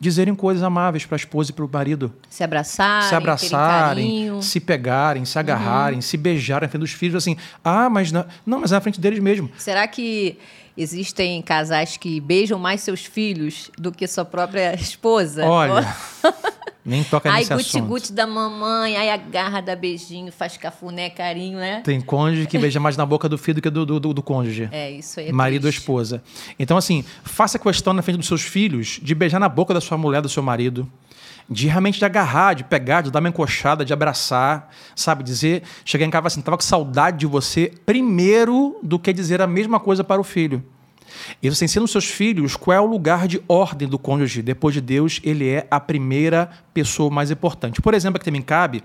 dizerem 0.04 0.36
coisas 0.36 0.62
amáveis 0.62 1.06
para 1.06 1.16
a 1.16 1.18
esposa 1.18 1.52
e 1.52 1.54
para 1.54 1.66
o 1.66 1.70
marido. 1.72 2.14
Se 2.30 2.44
abraçarem, 2.44 3.10
se 3.10 3.16
abraçarem, 3.16 4.42
se 4.42 4.60
pegarem, 4.60 5.26
se 5.26 5.40
agarrarem, 5.40 5.96
uhum. 5.96 6.02
se 6.02 6.18
beijarem 6.18 6.68
na 6.68 6.70
frente 6.70 6.82
dos 6.82 6.92
filhos, 6.92 7.16
assim, 7.16 7.38
ah, 7.64 7.90
mas 7.90 8.12
não, 8.12 8.26
não, 8.46 8.60
mas 8.60 8.72
é 8.72 8.76
na 8.76 8.82
frente 8.82 9.00
deles 9.00 9.20
mesmo. 9.20 9.50
Será 9.58 9.88
que 9.88 10.38
existem 10.78 11.42
casais 11.42 11.98
que 11.98 12.20
beijam 12.20 12.60
mais 12.60 12.82
seus 12.82 13.06
filhos 13.06 13.72
do 13.78 13.92
que 13.92 14.06
sua 14.08 14.26
própria 14.26 14.76
esposa? 14.76 15.46
Olha, 15.46 15.96
nem 16.86 17.04
toca 17.04 17.30
ai, 17.32 17.40
nesse 17.40 17.54
guti, 17.54 17.68
assunto. 17.68 17.84
Ai, 17.84 17.90
guti 17.90 18.14
da 18.14 18.28
mamãe, 18.28 18.98
aí 18.98 19.10
agarra, 19.10 19.62
dá 19.62 19.76
beijinho, 19.76 20.32
faz 20.32 20.58
cafuné, 20.58 21.10
carinho, 21.10 21.58
né? 21.58 21.82
Tem 21.82 22.02
cônjuge 22.02 22.46
que 22.48 22.58
beija 22.58 22.80
mais 22.80 22.98
na 22.98 23.06
boca 23.06 23.30
do 23.30 23.38
filho 23.38 23.56
do 23.56 23.62
que 23.62 23.70
do, 23.70 23.86
do, 23.86 24.00
do, 24.00 24.14
do 24.14 24.22
cônjuge. 24.22 24.68
É, 24.72 24.92
isso 24.92 25.20
aí. 25.20 25.30
É 25.30 25.32
Marido 25.32 25.64
triste. 25.64 25.78
ou 25.78 25.82
esposa. 25.82 26.24
Então, 26.60 26.76
assim, 26.76 27.06
faça 27.24 27.58
questão 27.58 27.94
na 27.94 28.02
frente 28.02 28.18
dos 28.18 28.28
seus 28.28 28.42
filhos 28.42 29.00
de 29.02 29.16
beijar 29.16 29.40
na 29.40 29.48
boca 29.48 29.74
da 29.74 29.80
sua 29.80 29.98
mulher, 29.98 30.22
do 30.22 30.30
seu 30.30 30.44
marido 30.44 30.90
de 31.50 31.68
realmente 31.68 32.00
de 32.00 32.06
agarrar, 32.06 32.54
de 32.54 32.64
pegar, 32.64 33.02
de 33.02 33.12
dar 33.12 33.20
uma 33.20 33.30
encoxada, 33.30 33.84
de 33.84 33.94
abraçar, 33.94 34.70
sabe? 34.96 35.24
Dizer, 35.24 35.64
chegar 35.84 36.06
em 36.06 36.10
casa 36.10 36.28
assim, 36.28 36.42
tava 36.42 36.58
com 36.58 36.64
saudade 36.64 37.18
de 37.18 37.26
você, 37.26 37.72
primeiro 37.86 38.80
do 38.82 38.98
que 38.98 39.12
dizer 39.12 39.42
a 39.42 39.48
mesma 39.48 39.80
coisa 39.80 40.04
para 40.04 40.22
o 40.22 40.24
filho. 40.24 40.64
E 41.42 41.50
você 41.50 41.66
ensina 41.66 41.86
os 41.86 41.92
seus 41.92 42.06
filhos 42.06 42.56
qual 42.56 42.76
é 42.76 42.82
o 42.82 42.86
lugar 42.86 43.28
de 43.28 43.42
ordem 43.48 43.88
do 43.88 44.00
cônjuge. 44.00 44.42
Depois 44.42 44.74
de 44.74 44.82
Deus, 44.82 45.20
ele 45.24 45.50
é 45.50 45.68
a 45.70 45.80
primeira 45.80 46.50
pessoa 46.74 47.10
mais 47.10 47.32
importante. 47.32 47.82
Por 47.82 47.94
exemplo, 47.94 48.18
aqui 48.18 48.26
também 48.26 48.42
cabe 48.42 48.84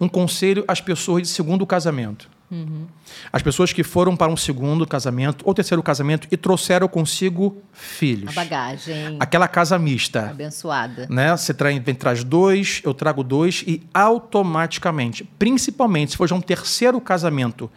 um 0.00 0.08
conselho 0.08 0.64
às 0.66 0.80
pessoas 0.80 1.22
de 1.22 1.28
segundo 1.28 1.66
casamento. 1.66 2.28
Uhum. 2.50 2.86
As 3.32 3.42
pessoas 3.42 3.72
que 3.72 3.84
foram 3.84 4.16
para 4.16 4.30
um 4.30 4.36
segundo 4.36 4.84
casamento 4.84 5.44
ou 5.46 5.54
terceiro 5.54 5.82
casamento 5.82 6.26
e 6.32 6.36
trouxeram 6.36 6.88
consigo 6.88 7.62
filhos. 7.72 8.30
A 8.30 8.32
bagagem. 8.32 9.16
Aquela 9.20 9.46
casa 9.46 9.78
mista. 9.78 10.30
Abençoada. 10.30 11.06
Né? 11.08 11.30
Você 11.36 11.54
traz, 11.54 11.80
vem, 11.80 11.94
traz 11.94 12.24
dois, 12.24 12.82
eu 12.84 12.92
trago 12.92 13.22
dois 13.22 13.62
e 13.66 13.82
automaticamente, 13.94 15.22
principalmente 15.38 16.12
se 16.12 16.16
for 16.16 16.28
já 16.28 16.34
um 16.34 16.40
terceiro 16.40 17.00
casamento, 17.00 17.70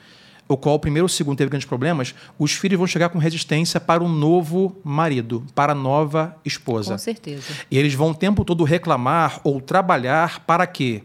o 0.47 0.57
qual 0.57 0.75
o 0.75 0.79
primeiro 0.79 1.05
ou 1.05 1.07
o 1.07 1.09
segundo 1.09 1.37
teve 1.37 1.49
grandes 1.49 1.67
problemas, 1.67 2.13
os 2.37 2.53
filhos 2.53 2.77
vão 2.77 2.87
chegar 2.87 3.09
com 3.09 3.17
resistência 3.17 3.79
para 3.79 4.03
o 4.03 4.09
novo 4.09 4.75
marido, 4.83 5.43
para 5.55 5.71
a 5.71 5.75
nova 5.75 6.35
esposa. 6.43 6.93
Com 6.93 6.97
certeza. 6.97 7.53
E 7.71 7.77
eles 7.77 7.93
vão 7.93 8.11
o 8.11 8.15
tempo 8.15 8.43
todo 8.43 8.63
reclamar 8.63 9.39
ou 9.43 9.61
trabalhar 9.61 10.41
para 10.41 10.67
que 10.67 11.03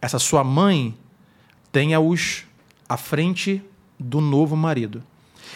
essa 0.00 0.18
sua 0.18 0.44
mãe 0.44 0.94
tenha-os 1.72 2.44
à 2.88 2.96
frente 2.96 3.62
do 3.98 4.20
novo 4.20 4.56
marido. 4.56 5.02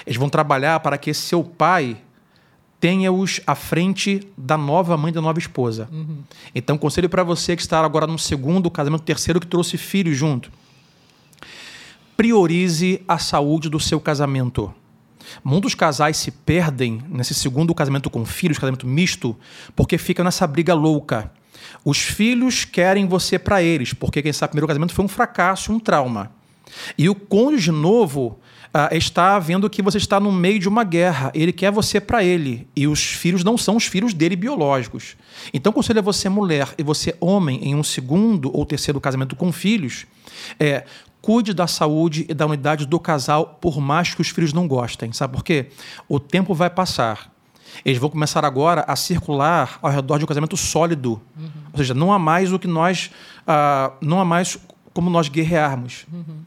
Eles 0.06 0.18
vão 0.18 0.28
trabalhar 0.28 0.80
para 0.80 0.98
que 0.98 1.12
seu 1.14 1.44
pai 1.44 1.96
tenha-os 2.80 3.40
à 3.46 3.54
frente 3.54 4.26
da 4.36 4.56
nova 4.56 4.96
mãe 4.96 5.12
da 5.12 5.20
nova 5.20 5.38
esposa. 5.38 5.88
Uhum. 5.92 6.18
Então, 6.54 6.78
conselho 6.78 7.08
para 7.08 7.22
você 7.22 7.54
que 7.54 7.60
está 7.60 7.84
agora 7.84 8.06
no 8.06 8.18
segundo 8.18 8.70
casamento, 8.70 9.02
terceiro, 9.02 9.38
que 9.38 9.46
trouxe 9.46 9.76
filhos 9.76 10.16
junto. 10.16 10.50
Priorize 12.20 13.00
a 13.08 13.16
saúde 13.16 13.70
do 13.70 13.80
seu 13.80 13.98
casamento. 13.98 14.70
Muitos 15.42 15.74
casais 15.74 16.18
se 16.18 16.30
perdem 16.30 17.02
nesse 17.08 17.32
segundo 17.32 17.74
casamento 17.74 18.10
com 18.10 18.26
filhos, 18.26 18.58
casamento 18.58 18.86
misto, 18.86 19.34
porque 19.74 19.96
ficam 19.96 20.22
nessa 20.22 20.46
briga 20.46 20.74
louca. 20.74 21.32
Os 21.82 21.96
filhos 21.96 22.66
querem 22.66 23.06
você 23.06 23.38
para 23.38 23.62
eles, 23.62 23.94
porque 23.94 24.20
quem 24.20 24.34
sabe 24.34 24.50
o 24.50 24.52
primeiro 24.52 24.66
casamento 24.66 24.92
foi 24.92 25.02
um 25.02 25.08
fracasso, 25.08 25.72
um 25.72 25.80
trauma. 25.80 26.30
E 26.98 27.08
o 27.08 27.14
cônjuge 27.14 27.70
novo 27.70 28.38
uh, 28.66 28.94
está 28.94 29.38
vendo 29.38 29.70
que 29.70 29.80
você 29.80 29.96
está 29.96 30.20
no 30.20 30.30
meio 30.30 30.58
de 30.58 30.68
uma 30.68 30.84
guerra. 30.84 31.32
Ele 31.34 31.54
quer 31.54 31.72
você 31.72 31.98
para 31.98 32.22
ele. 32.22 32.68
E 32.76 32.86
os 32.86 33.02
filhos 33.02 33.42
não 33.42 33.56
são 33.56 33.76
os 33.76 33.86
filhos 33.86 34.12
dele 34.12 34.36
biológicos. 34.36 35.16
Então, 35.54 35.72
conselho 35.72 36.00
a 36.00 36.02
você, 36.02 36.28
mulher, 36.28 36.68
e 36.76 36.82
você, 36.82 37.16
homem, 37.18 37.64
em 37.64 37.74
um 37.74 37.82
segundo 37.82 38.54
ou 38.54 38.66
terceiro 38.66 39.00
casamento 39.00 39.34
com 39.34 39.50
filhos, 39.50 40.06
é. 40.58 40.84
Cuide 41.20 41.52
da 41.52 41.66
saúde 41.66 42.24
e 42.28 42.34
da 42.34 42.46
unidade 42.46 42.86
do 42.86 42.98
casal, 42.98 43.58
por 43.60 43.80
mais 43.80 44.14
que 44.14 44.20
os 44.20 44.30
filhos 44.30 44.52
não 44.52 44.66
gostem. 44.66 45.12
Sabe 45.12 45.34
por 45.34 45.44
quê? 45.44 45.70
O 46.08 46.18
tempo 46.18 46.54
vai 46.54 46.70
passar. 46.70 47.30
Eles 47.84 47.98
vão 47.98 48.10
começar 48.10 48.44
agora 48.44 48.84
a 48.86 48.96
circular 48.96 49.78
ao 49.82 49.90
redor 49.90 50.18
de 50.18 50.24
um 50.24 50.26
casamento 50.26 50.56
sólido. 50.56 51.20
Uhum. 51.36 51.50
Ou 51.72 51.78
seja, 51.78 51.94
não 51.94 52.12
há 52.12 52.18
mais 52.18 52.52
o 52.52 52.58
que 52.58 52.66
nós. 52.66 53.10
Uh, 53.42 53.92
não 54.00 54.20
há 54.20 54.24
mais 54.24 54.58
como 54.92 55.10
nós 55.10 55.28
guerrearmos. 55.28 56.06
Uhum. 56.12 56.40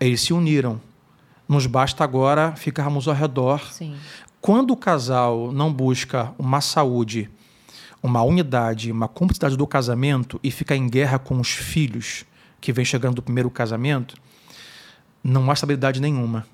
Eles 0.00 0.20
se 0.20 0.32
uniram. 0.32 0.80
Nos 1.48 1.66
basta 1.66 2.04
agora 2.04 2.52
ficarmos 2.56 3.08
ao 3.08 3.14
redor. 3.14 3.72
Sim. 3.72 3.94
Quando 4.40 4.70
o 4.70 4.76
casal 4.76 5.52
não 5.52 5.72
busca 5.72 6.32
uma 6.38 6.60
saúde, 6.60 7.28
uma 8.02 8.22
unidade, 8.22 8.90
uma 8.90 9.08
cumplicidade 9.08 9.56
do 9.56 9.66
casamento 9.66 10.40
e 10.42 10.50
fica 10.50 10.74
em 10.74 10.88
guerra 10.88 11.18
com 11.18 11.38
os 11.38 11.50
filhos 11.50 12.24
que 12.60 12.72
vem 12.72 12.84
chegando 12.84 13.16
do 13.16 13.22
primeiro 13.22 13.50
casamento, 13.50 14.16
não 15.22 15.50
há 15.50 15.54
estabilidade 15.54 16.00
nenhuma. 16.00 16.46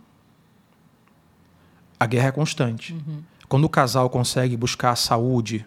A 1.98 2.06
guerra 2.06 2.28
é 2.28 2.32
constante. 2.32 2.92
Uhum. 2.92 3.22
Quando 3.48 3.64
o 3.64 3.68
casal 3.68 4.10
consegue 4.10 4.56
buscar 4.56 4.90
a 4.90 4.96
saúde, 4.96 5.64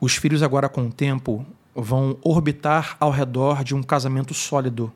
os 0.00 0.14
filhos 0.14 0.42
agora 0.42 0.68
com 0.68 0.86
o 0.86 0.92
tempo 0.92 1.44
vão 1.74 2.16
orbitar 2.22 2.96
ao 2.98 3.10
redor 3.10 3.62
de 3.62 3.74
um 3.74 3.82
casamento 3.82 4.32
sólido. 4.34 4.92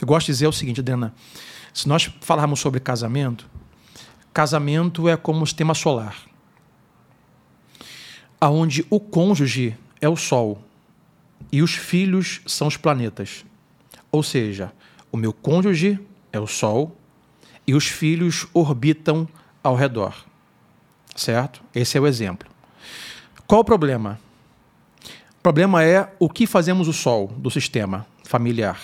Eu 0.00 0.06
gosto 0.06 0.26
de 0.26 0.32
dizer 0.32 0.46
o 0.46 0.52
seguinte, 0.52 0.82
Dena, 0.82 1.14
se 1.72 1.88
nós 1.88 2.10
falarmos 2.20 2.60
sobre 2.60 2.80
casamento, 2.80 3.48
casamento 4.32 5.08
é 5.08 5.16
como 5.16 5.42
o 5.42 5.46
sistema 5.46 5.74
solar, 5.74 6.16
aonde 8.40 8.84
o 8.90 8.98
cônjuge 8.98 9.76
é 10.00 10.08
o 10.08 10.16
Sol 10.16 10.62
e 11.52 11.62
os 11.62 11.74
filhos 11.74 12.40
são 12.46 12.66
os 12.66 12.76
planetas. 12.76 13.44
Ou 14.10 14.22
seja, 14.22 14.72
o 15.12 15.16
meu 15.16 15.32
cônjuge 15.32 15.98
é 16.32 16.38
o 16.38 16.46
Sol 16.46 16.96
e 17.66 17.74
os 17.74 17.86
filhos 17.86 18.46
orbitam 18.52 19.28
ao 19.62 19.74
redor. 19.74 20.24
Certo? 21.14 21.62
Esse 21.74 21.98
é 21.98 22.00
o 22.00 22.06
exemplo. 22.06 22.48
Qual 23.46 23.60
o 23.60 23.64
problema? 23.64 24.20
O 25.38 25.42
problema 25.42 25.84
é 25.84 26.12
o 26.18 26.28
que 26.28 26.46
fazemos 26.46 26.88
o 26.88 26.92
Sol 26.92 27.28
do 27.28 27.50
sistema 27.50 28.06
familiar. 28.24 28.80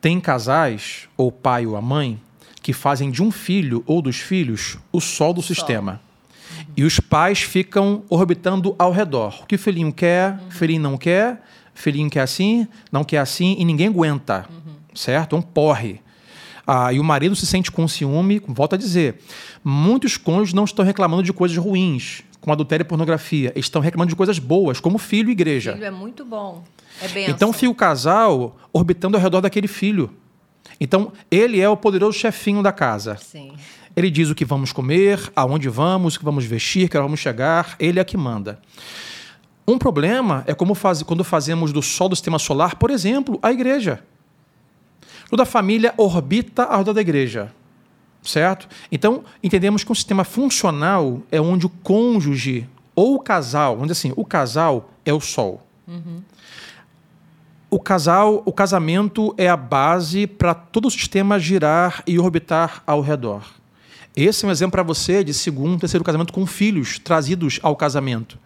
Tem 0.00 0.18
casais, 0.18 1.08
ou 1.16 1.28
o 1.28 1.32
pai 1.32 1.66
ou 1.66 1.76
a 1.76 1.82
mãe, 1.82 2.20
que 2.62 2.72
fazem 2.72 3.10
de 3.10 3.22
um 3.22 3.30
filho 3.30 3.82
ou 3.86 4.00
dos 4.00 4.16
filhos 4.16 4.78
o 4.90 5.00
sol 5.00 5.34
do 5.34 5.42
sol. 5.42 5.54
sistema. 5.54 6.00
E 6.76 6.84
os 6.84 6.98
pais 7.00 7.42
ficam 7.42 8.02
orbitando 8.08 8.74
ao 8.78 8.92
redor. 8.92 9.40
O 9.42 9.46
que 9.46 9.56
o 9.56 9.58
filhinho 9.58 9.92
quer, 9.92 10.32
uhum. 10.32 10.50
filhinho 10.50 10.82
não 10.82 10.96
quer, 10.96 11.42
filhinho 11.74 12.10
quer 12.10 12.20
assim, 12.20 12.66
não 12.90 13.04
quer 13.04 13.18
assim, 13.18 13.56
e 13.58 13.64
ninguém 13.64 13.88
aguenta. 13.88 14.46
Uhum. 14.50 14.72
Certo? 14.94 15.36
É 15.36 15.38
um 15.38 15.42
porre. 15.42 16.00
Ah, 16.66 16.92
e 16.92 17.00
o 17.00 17.04
marido 17.04 17.34
se 17.34 17.44
sente 17.44 17.70
com 17.70 17.86
ciúme, 17.88 18.40
volta 18.46 18.76
a 18.76 18.78
dizer. 18.78 19.20
Muitos 19.64 20.16
cônjuges 20.16 20.54
não 20.54 20.64
estão 20.64 20.84
reclamando 20.84 21.22
de 21.22 21.32
coisas 21.32 21.56
ruins, 21.56 22.22
como 22.40 22.52
adultério 22.52 22.84
e 22.84 22.86
pornografia. 22.86 23.52
Estão 23.56 23.82
reclamando 23.82 24.10
de 24.10 24.16
coisas 24.16 24.38
boas, 24.38 24.80
como 24.80 24.98
filho 24.98 25.28
e 25.28 25.32
igreja. 25.32 25.72
Filho 25.72 25.84
é 25.84 25.90
muito 25.90 26.24
bom. 26.24 26.62
É 27.00 27.30
então 27.30 27.52
fica 27.52 27.70
o 27.70 27.74
casal 27.74 28.56
orbitando 28.72 29.16
ao 29.16 29.22
redor 29.22 29.40
daquele 29.40 29.66
filho. 29.66 30.10
Então, 30.80 31.12
ele 31.30 31.60
é 31.60 31.68
o 31.68 31.76
poderoso 31.76 32.18
chefinho 32.18 32.62
da 32.62 32.72
casa. 32.72 33.16
Sim. 33.16 33.52
Ele 33.94 34.10
diz 34.10 34.30
o 34.30 34.34
que 34.34 34.44
vamos 34.44 34.72
comer, 34.72 35.30
aonde 35.34 35.68
vamos, 35.68 36.14
o 36.14 36.18
que 36.18 36.24
vamos 36.24 36.44
vestir, 36.44 36.88
que 36.88 36.98
vamos 36.98 37.20
chegar. 37.20 37.76
Ele 37.78 38.00
é 38.00 38.04
que 38.04 38.16
manda. 38.16 38.60
Um 39.66 39.78
problema 39.78 40.44
é 40.46 40.54
como 40.54 40.74
faz, 40.74 41.02
quando 41.02 41.22
fazemos 41.22 41.72
do 41.72 41.82
Sol 41.82 42.08
do 42.08 42.16
sistema 42.16 42.38
solar, 42.38 42.76
por 42.76 42.90
exemplo, 42.90 43.38
a 43.42 43.52
igreja. 43.52 44.02
Toda 45.28 45.44
a 45.44 45.46
família 45.46 45.94
orbita 45.96 46.64
ao 46.64 46.78
redor 46.78 46.92
da 46.94 47.00
igreja. 47.00 47.52
Certo? 48.22 48.68
Então, 48.90 49.24
entendemos 49.42 49.82
que 49.82 49.90
um 49.90 49.94
sistema 49.94 50.24
funcional 50.24 51.22
é 51.30 51.40
onde 51.40 51.66
o 51.66 51.68
cônjuge 51.68 52.68
ou 52.94 53.16
o 53.16 53.18
casal, 53.18 53.74
vamos 53.74 53.88
dizer 53.88 54.08
assim, 54.08 54.14
o 54.16 54.24
casal 54.24 54.90
é 55.04 55.12
o 55.12 55.20
Sol. 55.20 55.66
Uhum 55.88 56.22
o 57.72 57.80
casal, 57.80 58.42
o 58.44 58.52
casamento 58.52 59.34
é 59.38 59.48
a 59.48 59.56
base 59.56 60.26
para 60.26 60.52
todo 60.52 60.88
o 60.88 60.90
sistema 60.90 61.38
girar 61.38 62.02
e 62.06 62.18
orbitar 62.18 62.82
ao 62.86 63.00
redor. 63.00 63.46
Esse 64.14 64.44
é 64.44 64.48
um 64.48 64.50
exemplo 64.50 64.72
para 64.72 64.82
você 64.82 65.24
de 65.24 65.32
segundo, 65.32 65.80
terceiro 65.80 66.04
casamento 66.04 66.32
com 66.32 66.46
filhos 66.46 66.98
trazidos 66.98 67.58
ao 67.62 67.74
casamento. 67.76 68.38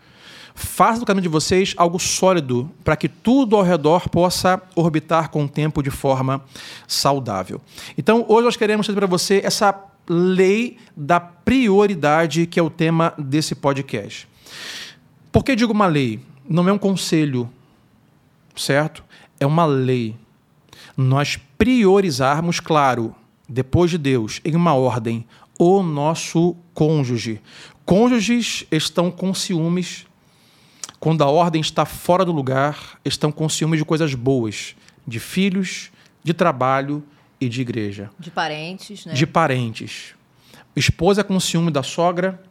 Faça 0.54 1.00
do 1.00 1.06
casamento 1.06 1.24
de 1.24 1.28
vocês 1.28 1.74
algo 1.76 1.98
sólido 1.98 2.70
para 2.82 2.96
que 2.96 3.08
tudo 3.08 3.56
ao 3.56 3.62
redor 3.62 4.08
possa 4.08 4.62
orbitar 4.74 5.28
com 5.30 5.44
o 5.44 5.48
tempo 5.48 5.82
de 5.82 5.90
forma 5.90 6.42
saudável. 6.88 7.60
Então, 7.98 8.24
hoje 8.28 8.44
nós 8.44 8.56
queremos 8.56 8.86
trazer 8.86 8.98
para 8.98 9.06
você 9.06 9.42
essa 9.44 9.78
lei 10.08 10.78
da 10.96 11.20
prioridade 11.20 12.46
que 12.46 12.58
é 12.58 12.62
o 12.62 12.70
tema 12.70 13.12
desse 13.18 13.54
podcast. 13.54 14.26
Por 15.30 15.44
que 15.44 15.54
digo 15.54 15.72
uma 15.72 15.86
lei? 15.86 16.20
Não 16.48 16.66
é 16.68 16.72
um 16.72 16.78
conselho, 16.78 17.50
certo? 18.56 19.04
é 19.38 19.46
uma 19.46 19.64
lei. 19.64 20.16
Nós 20.96 21.38
priorizarmos, 21.58 22.60
claro, 22.60 23.14
depois 23.48 23.90
de 23.90 23.98
Deus, 23.98 24.40
em 24.44 24.54
uma 24.54 24.74
ordem, 24.74 25.26
o 25.58 25.82
nosso 25.82 26.56
cônjuge. 26.74 27.40
Cônjuges 27.84 28.66
estão 28.70 29.10
com 29.10 29.32
ciúmes 29.32 30.06
quando 30.98 31.22
a 31.22 31.26
ordem 31.26 31.60
está 31.60 31.84
fora 31.84 32.24
do 32.24 32.32
lugar, 32.32 32.98
estão 33.04 33.30
com 33.30 33.48
ciúmes 33.48 33.78
de 33.78 33.84
coisas 33.84 34.14
boas, 34.14 34.74
de 35.06 35.20
filhos, 35.20 35.90
de 36.22 36.34
trabalho 36.34 37.04
e 37.40 37.48
de 37.48 37.60
igreja. 37.60 38.10
De 38.18 38.30
parentes, 38.30 39.04
né? 39.04 39.12
De 39.12 39.26
parentes. 39.26 40.14
Esposa 40.74 41.22
com 41.22 41.38
ciúme 41.38 41.70
da 41.70 41.82
sogra, 41.82 42.42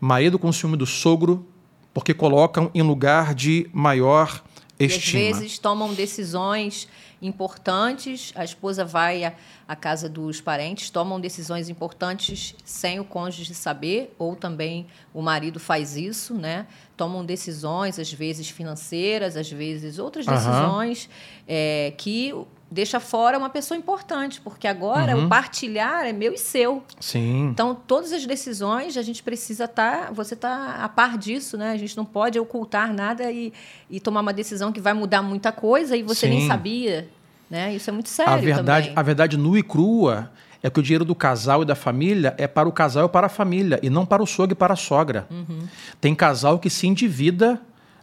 marido 0.00 0.38
com 0.38 0.52
ciúme 0.52 0.76
do 0.76 0.86
sogro, 0.86 1.46
porque 1.92 2.14
colocam 2.14 2.70
em 2.74 2.82
lugar 2.82 3.34
de 3.34 3.68
maior 3.72 4.42
estima. 4.84 5.22
E 5.22 5.30
às 5.30 5.38
vezes 5.38 5.58
tomam 5.58 5.92
decisões 5.94 6.88
importantes, 7.22 8.32
a 8.34 8.44
esposa 8.44 8.84
vai 8.84 9.24
à, 9.24 9.34
à, 9.68 9.76
casa 9.76 10.08
dos 10.08 10.40
parentes, 10.40 10.88
tomam 10.88 11.20
decisões 11.20 11.68
importantes 11.68 12.54
sem 12.64 12.98
o 12.98 13.04
cônjuge 13.04 13.54
saber, 13.54 14.14
ou 14.18 14.34
também 14.34 14.86
o 15.12 15.20
marido 15.20 15.60
faz 15.60 15.96
isso, 15.96 16.34
né? 16.34 16.66
Tomam 16.96 17.24
decisões, 17.24 17.98
às 17.98 18.12
vezes 18.12 18.48
financeiras, 18.48 19.36
às 19.36 19.50
vezes 19.50 19.98
outras 19.98 20.24
decisões, 20.26 21.04
uhum. 21.04 21.44
é, 21.48 21.92
que 21.96 22.34
deixa 22.70 23.00
fora 23.00 23.36
uma 23.36 23.50
pessoa 23.50 23.76
importante, 23.76 24.40
porque 24.40 24.68
agora 24.68 25.16
uhum. 25.16 25.26
o 25.26 25.28
partilhar 25.28 26.06
é 26.06 26.12
meu 26.12 26.34
e 26.34 26.38
seu. 26.38 26.82
Sim. 27.00 27.48
Então, 27.48 27.74
todas 27.74 28.12
as 28.12 28.24
decisões 28.24 28.96
a 28.96 29.02
gente 29.02 29.22
precisa 29.22 29.64
estar, 29.64 30.06
tá, 30.06 30.12
você 30.12 30.34
está 30.34 30.76
a 30.76 30.88
par 30.88 31.18
disso, 31.18 31.56
né? 31.58 31.72
A 31.72 31.76
gente 31.76 31.96
não 31.96 32.04
pode 32.04 32.38
ocultar 32.38 32.94
nada 32.94 33.30
e, 33.32 33.52
e 33.90 33.98
tomar 33.98 34.20
uma 34.20 34.32
decisão 34.32 34.70
que 34.70 34.80
vai 34.80 34.92
mudar 34.92 35.20
muita 35.22 35.50
coisa 35.50 35.96
e 35.96 36.02
você 36.02 36.28
Sim. 36.28 36.34
nem 36.34 36.46
sabia, 36.46 37.08
né? 37.50 37.74
Isso 37.74 37.90
é 37.90 37.92
muito 37.92 38.08
sério 38.08 38.32
a 38.32 38.36
verdade, 38.36 38.88
também. 38.88 38.98
A 38.98 39.02
verdade 39.02 39.36
nua 39.36 39.58
e 39.58 39.62
crua 39.62 40.30
é 40.62 40.70
que 40.70 40.78
o 40.78 40.82
dinheiro 40.82 41.04
do 41.04 41.14
casal 41.14 41.62
e 41.62 41.64
da 41.64 41.74
família 41.74 42.34
é 42.38 42.46
para 42.46 42.68
o 42.68 42.72
casal 42.72 43.06
e 43.06 43.08
para 43.08 43.26
a 43.26 43.30
família, 43.30 43.80
e 43.82 43.90
não 43.90 44.06
para 44.06 44.22
o 44.22 44.26
sogro 44.26 44.52
e 44.52 44.54
para 44.54 44.74
a 44.74 44.76
sogra. 44.76 45.26
Uhum. 45.30 45.66
Tem 46.00 46.14
casal 46.14 46.58
que 46.58 46.70
se 46.70 46.86
endivida 46.86 47.60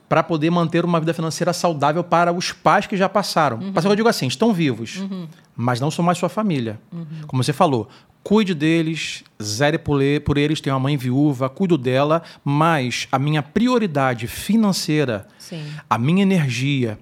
para 0.08 0.24
poder 0.24 0.50
manter 0.50 0.86
uma 0.86 1.00
vida 1.00 1.14
financeira 1.14 1.52
saudável 1.52 2.04
para 2.04 2.32
os 2.32 2.52
pais 2.52 2.88
que 2.88 2.96
já 2.96 3.10
passaram. 3.10 3.58
Uhum. 3.58 3.72
Mas 3.74 3.84
eu 3.84 3.96
digo 3.96 4.08
assim, 4.08 4.28
estão 4.28 4.54
vivos, 4.54 4.98
uhum. 4.98 5.28
mas 5.56 5.80
não 5.80 5.92
são 5.92 6.04
mais 6.04 6.18
sua 6.18 6.30
família. 6.30 6.80
Uhum. 6.92 7.06
Como 7.28 7.44
você 7.44 7.52
falou, 7.52 7.90
cuide 8.24 8.54
deles, 8.54 9.24
zere 9.42 9.78
por 9.78 10.02
eles, 10.02 10.62
tenho 10.62 10.76
uma 10.76 10.82
mãe 10.82 10.98
viúva, 10.98 11.50
cuido 11.50 11.78
dela, 11.78 12.22
mas 12.44 13.08
a 13.12 13.20
minha 13.20 13.44
prioridade 13.44 14.28
financeira, 14.28 15.28
Sim. 15.38 15.64
a 15.90 15.98
minha 15.98 16.24
energia 16.24 16.98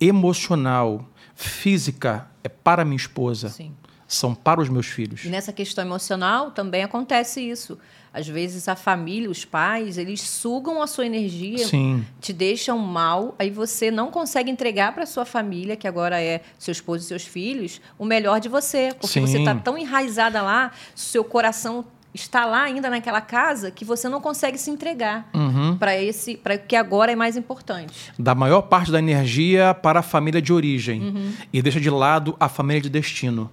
emocional, 0.00 1.06
física 1.34 2.26
é 2.44 2.48
para 2.48 2.84
minha 2.84 2.96
esposa. 2.96 3.48
Sim. 3.48 3.72
São 4.10 4.34
para 4.34 4.60
os 4.60 4.68
meus 4.68 4.86
filhos. 4.86 5.24
E 5.24 5.28
nessa 5.28 5.52
questão 5.52 5.84
emocional 5.84 6.50
também 6.50 6.82
acontece 6.82 7.40
isso. 7.40 7.78
Às 8.12 8.26
vezes 8.26 8.66
a 8.66 8.74
família, 8.74 9.30
os 9.30 9.44
pais, 9.44 9.96
eles 9.96 10.20
sugam 10.20 10.82
a 10.82 10.88
sua 10.88 11.06
energia, 11.06 11.64
Sim. 11.64 12.04
te 12.20 12.32
deixam 12.32 12.76
mal, 12.76 13.36
aí 13.38 13.50
você 13.50 13.88
não 13.88 14.10
consegue 14.10 14.50
entregar 14.50 14.92
para 14.92 15.06
sua 15.06 15.24
família, 15.24 15.76
que 15.76 15.86
agora 15.86 16.20
é 16.20 16.40
seu 16.58 16.72
esposo 16.72 17.04
e 17.04 17.06
seus 17.06 17.22
filhos, 17.22 17.80
o 17.96 18.04
melhor 18.04 18.40
de 18.40 18.48
você, 18.48 18.92
porque 19.00 19.06
Sim. 19.06 19.20
você 19.20 19.38
está 19.38 19.54
tão 19.54 19.78
enraizada 19.78 20.42
lá, 20.42 20.72
seu 20.92 21.22
coração 21.22 21.84
está 22.12 22.44
lá 22.44 22.64
ainda 22.64 22.90
naquela 22.90 23.20
casa 23.20 23.70
que 23.70 23.84
você 23.84 24.08
não 24.08 24.20
consegue 24.20 24.58
se 24.58 24.68
entregar 24.68 25.30
uhum. 25.32 25.76
para 25.76 25.96
esse 25.96 26.36
para 26.36 26.58
que 26.58 26.74
agora 26.74 27.12
é 27.12 27.14
mais 27.14 27.36
importante 27.36 28.12
da 28.18 28.34
maior 28.34 28.62
parte 28.62 28.90
da 28.90 28.98
energia 28.98 29.72
para 29.74 30.00
a 30.00 30.02
família 30.02 30.42
de 30.42 30.52
origem 30.52 31.00
uhum. 31.00 31.32
e 31.52 31.62
deixa 31.62 31.80
de 31.80 31.88
lado 31.88 32.34
a 32.40 32.48
família 32.48 32.82
de 32.82 32.90
destino 32.90 33.48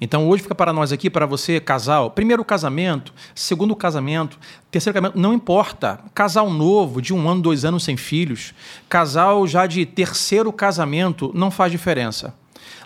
então 0.00 0.28
hoje 0.28 0.42
fica 0.42 0.54
para 0.54 0.72
nós 0.72 0.92
aqui, 0.92 1.08
para 1.08 1.26
você, 1.26 1.60
casal, 1.60 2.10
primeiro 2.10 2.44
casamento, 2.44 3.12
segundo 3.34 3.74
casamento, 3.76 4.38
terceiro 4.70 4.94
casamento, 4.94 5.18
não 5.18 5.32
importa. 5.32 6.00
Casal 6.14 6.50
novo, 6.50 7.00
de 7.00 7.12
um 7.14 7.28
ano, 7.28 7.42
dois 7.42 7.64
anos 7.64 7.84
sem 7.84 7.96
filhos, 7.96 8.54
casal 8.88 9.46
já 9.46 9.66
de 9.66 9.86
terceiro 9.86 10.52
casamento, 10.52 11.30
não 11.34 11.50
faz 11.50 11.70
diferença. 11.70 12.34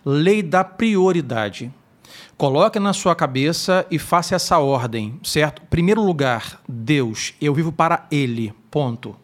Lei 0.05 0.42
da 0.42 0.62
prioridade. 0.64 1.73
Coloque 2.37 2.79
na 2.79 2.92
sua 2.92 3.16
cabeça 3.16 3.85
e 3.90 3.99
faça 3.99 4.37
essa 4.37 4.59
ordem, 4.59 5.18
certo? 5.25 5.61
Primeiro 5.68 6.03
lugar, 6.05 6.61
Deus, 6.68 7.35
eu 7.40 7.53
vivo 7.53 7.73
para 7.73 8.07
Ele. 8.12 8.55
Ponto. 8.71 9.16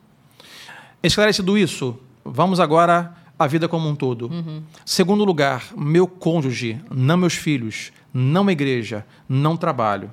Esclarecido 1.01 1.57
isso, 1.57 1.97
vamos 2.25 2.59
agora 2.59 3.15
a 3.39 3.47
vida 3.47 3.69
como 3.69 3.89
um 3.89 3.95
todo. 3.95 4.29
Uhum. 4.29 4.63
Segundo 4.85 5.25
lugar, 5.25 5.67
meu 5.77 6.07
cônjuge, 6.07 6.81
não 6.91 7.17
meus 7.17 7.35
filhos, 7.35 7.93
não 8.13 8.51
igreja, 8.51 9.05
não 9.29 9.57
trabalho, 9.57 10.11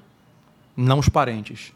não 0.75 0.99
os 0.99 1.09
parentes. 1.09 1.73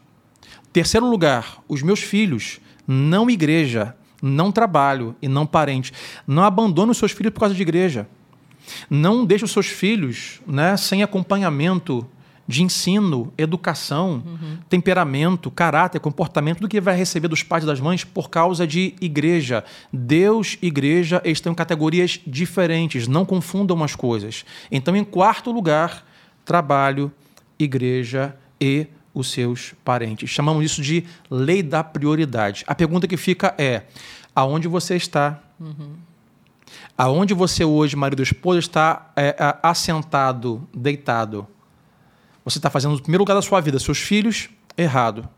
Terceiro 0.72 1.08
lugar, 1.08 1.58
os 1.68 1.82
meus 1.82 2.00
filhos, 2.00 2.60
não 2.86 3.30
igreja, 3.30 3.94
não 4.20 4.50
trabalho 4.50 5.14
e 5.22 5.28
não 5.28 5.46
parente. 5.46 5.92
Não 6.26 6.42
abandone 6.42 6.90
os 6.90 6.98
seus 6.98 7.12
filhos 7.12 7.32
por 7.32 7.40
causa 7.40 7.54
de 7.54 7.62
igreja. 7.62 8.08
Não 8.90 9.24
deixe 9.24 9.44
os 9.44 9.52
seus 9.52 9.66
filhos 9.66 10.40
né, 10.46 10.76
sem 10.76 11.02
acompanhamento 11.02 12.06
de 12.46 12.62
ensino, 12.62 13.32
educação, 13.36 14.22
uhum. 14.24 14.58
temperamento, 14.68 15.50
caráter, 15.50 16.00
comportamento 16.00 16.60
do 16.60 16.68
que 16.68 16.80
vai 16.80 16.96
receber 16.96 17.28
dos 17.28 17.42
pais 17.42 17.64
e 17.64 17.66
das 17.66 17.80
mães 17.80 18.04
por 18.04 18.30
causa 18.30 18.66
de 18.66 18.94
igreja. 19.00 19.64
Deus 19.92 20.56
e 20.62 20.68
igreja 20.68 21.20
estão 21.24 21.52
em 21.52 21.56
categorias 21.56 22.20
diferentes, 22.26 23.08
não 23.08 23.24
confundam 23.24 23.82
as 23.82 23.96
coisas. 23.96 24.44
Então, 24.70 24.94
em 24.94 25.04
quarto 25.04 25.50
lugar, 25.50 26.06
trabalho, 26.44 27.10
igreja 27.58 28.36
e 28.60 28.86
os 29.12 29.30
seus 29.30 29.74
parentes. 29.84 30.30
Chamamos 30.30 30.64
isso 30.64 30.82
de 30.82 31.04
lei 31.30 31.62
da 31.62 31.82
prioridade. 31.82 32.64
A 32.66 32.74
pergunta 32.74 33.08
que 33.08 33.16
fica 33.16 33.54
é: 33.58 33.82
aonde 34.34 34.68
você 34.68 34.94
está? 34.94 35.40
Uhum. 35.58 35.94
Aonde 36.96 37.34
você 37.34 37.64
hoje, 37.64 37.96
marido 37.96 38.20
e 38.20 38.22
esposa, 38.22 38.58
está 38.58 39.10
é, 39.16 39.34
assentado, 39.62 40.66
deitado? 40.74 41.46
Você 42.46 42.58
está 42.58 42.70
fazendo 42.70 42.92
no 42.92 43.02
primeiro 43.02 43.22
lugar 43.22 43.34
da 43.34 43.42
sua 43.42 43.60
vida 43.60 43.76
seus 43.80 43.98
filhos, 43.98 44.48
errado. 44.78 45.28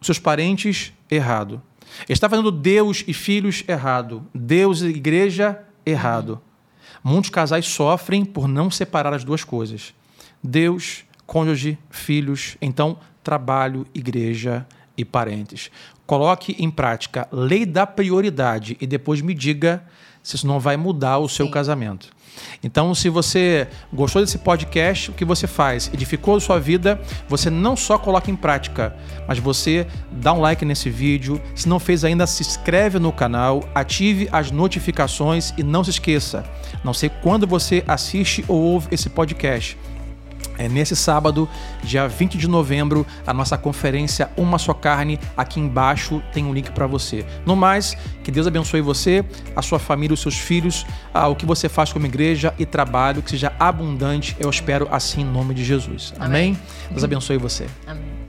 Os 0.00 0.06
seus 0.06 0.18
parentes, 0.18 0.92
errado. 1.08 1.62
Está 2.08 2.28
fazendo 2.28 2.50
Deus 2.50 3.04
e 3.06 3.14
filhos, 3.14 3.62
errado. 3.68 4.26
Deus 4.34 4.82
e 4.82 4.88
igreja, 4.88 5.62
errado. 5.86 6.40
Muitos 7.04 7.30
casais 7.30 7.66
sofrem 7.66 8.24
por 8.24 8.48
não 8.48 8.68
separar 8.68 9.14
as 9.14 9.22
duas 9.22 9.44
coisas. 9.44 9.94
Deus, 10.42 11.04
cônjuge, 11.24 11.78
filhos, 11.88 12.56
então 12.60 12.98
trabalho, 13.22 13.86
igreja 13.94 14.66
e 14.96 15.04
parentes. 15.04 15.70
Coloque 16.04 16.56
em 16.58 16.68
prática 16.68 17.28
lei 17.30 17.64
da 17.64 17.86
prioridade 17.86 18.76
e 18.80 18.88
depois 18.88 19.20
me 19.20 19.34
diga 19.34 19.84
isso 20.22 20.46
não 20.46 20.60
vai 20.60 20.76
mudar 20.76 21.18
o 21.18 21.28
seu 21.28 21.46
Sim. 21.46 21.52
casamento. 21.52 22.08
Então, 22.62 22.94
se 22.94 23.08
você 23.08 23.68
gostou 23.92 24.22
desse 24.22 24.38
podcast, 24.38 25.10
o 25.10 25.14
que 25.14 25.24
você 25.24 25.46
faz? 25.46 25.90
Edificou 25.92 26.36
a 26.36 26.40
sua 26.40 26.58
vida, 26.58 27.00
você 27.28 27.50
não 27.50 27.76
só 27.76 27.98
coloca 27.98 28.30
em 28.30 28.36
prática, 28.36 28.96
mas 29.26 29.38
você 29.38 29.86
dá 30.10 30.32
um 30.32 30.40
like 30.40 30.64
nesse 30.64 30.90
vídeo. 30.90 31.40
Se 31.54 31.68
não 31.68 31.80
fez 31.80 32.04
ainda, 32.04 32.26
se 32.26 32.42
inscreve 32.42 32.98
no 32.98 33.12
canal, 33.12 33.62
ative 33.74 34.28
as 34.32 34.50
notificações 34.50 35.52
e 35.56 35.62
não 35.62 35.82
se 35.84 35.90
esqueça, 35.90 36.44
não 36.84 36.94
sei 36.94 37.10
quando 37.22 37.46
você 37.46 37.84
assiste 37.86 38.44
ou 38.48 38.60
ouve 38.60 38.88
esse 38.90 39.08
podcast 39.10 39.76
é 40.58 40.68
nesse 40.68 40.94
sábado, 40.94 41.48
dia 41.82 42.06
20 42.06 42.36
de 42.36 42.46
novembro, 42.46 43.06
a 43.26 43.32
nossa 43.32 43.56
conferência 43.56 44.30
Uma 44.36 44.58
Só 44.58 44.74
Carne. 44.74 45.18
Aqui 45.36 45.58
embaixo 45.58 46.22
tem 46.32 46.44
um 46.44 46.52
link 46.52 46.70
para 46.72 46.86
você. 46.86 47.24
No 47.46 47.56
mais, 47.56 47.96
que 48.22 48.30
Deus 48.30 48.46
abençoe 48.46 48.82
você, 48.82 49.24
a 49.56 49.62
sua 49.62 49.78
família, 49.78 50.12
os 50.12 50.20
seus 50.20 50.38
filhos, 50.38 50.84
ah, 51.14 51.28
o 51.28 51.34
que 51.34 51.46
você 51.46 51.68
faz 51.68 51.92
como 51.92 52.04
igreja 52.04 52.52
e 52.58 52.66
trabalho, 52.66 53.22
que 53.22 53.30
seja 53.30 53.52
abundante. 53.58 54.36
Eu 54.38 54.50
espero 54.50 54.86
assim 54.90 55.22
em 55.22 55.24
nome 55.24 55.54
de 55.54 55.64
Jesus. 55.64 56.12
Amém? 56.18 56.50
Amém? 56.52 56.58
Deus 56.90 57.04
abençoe 57.04 57.38
você. 57.38 57.66
Amém. 57.86 58.19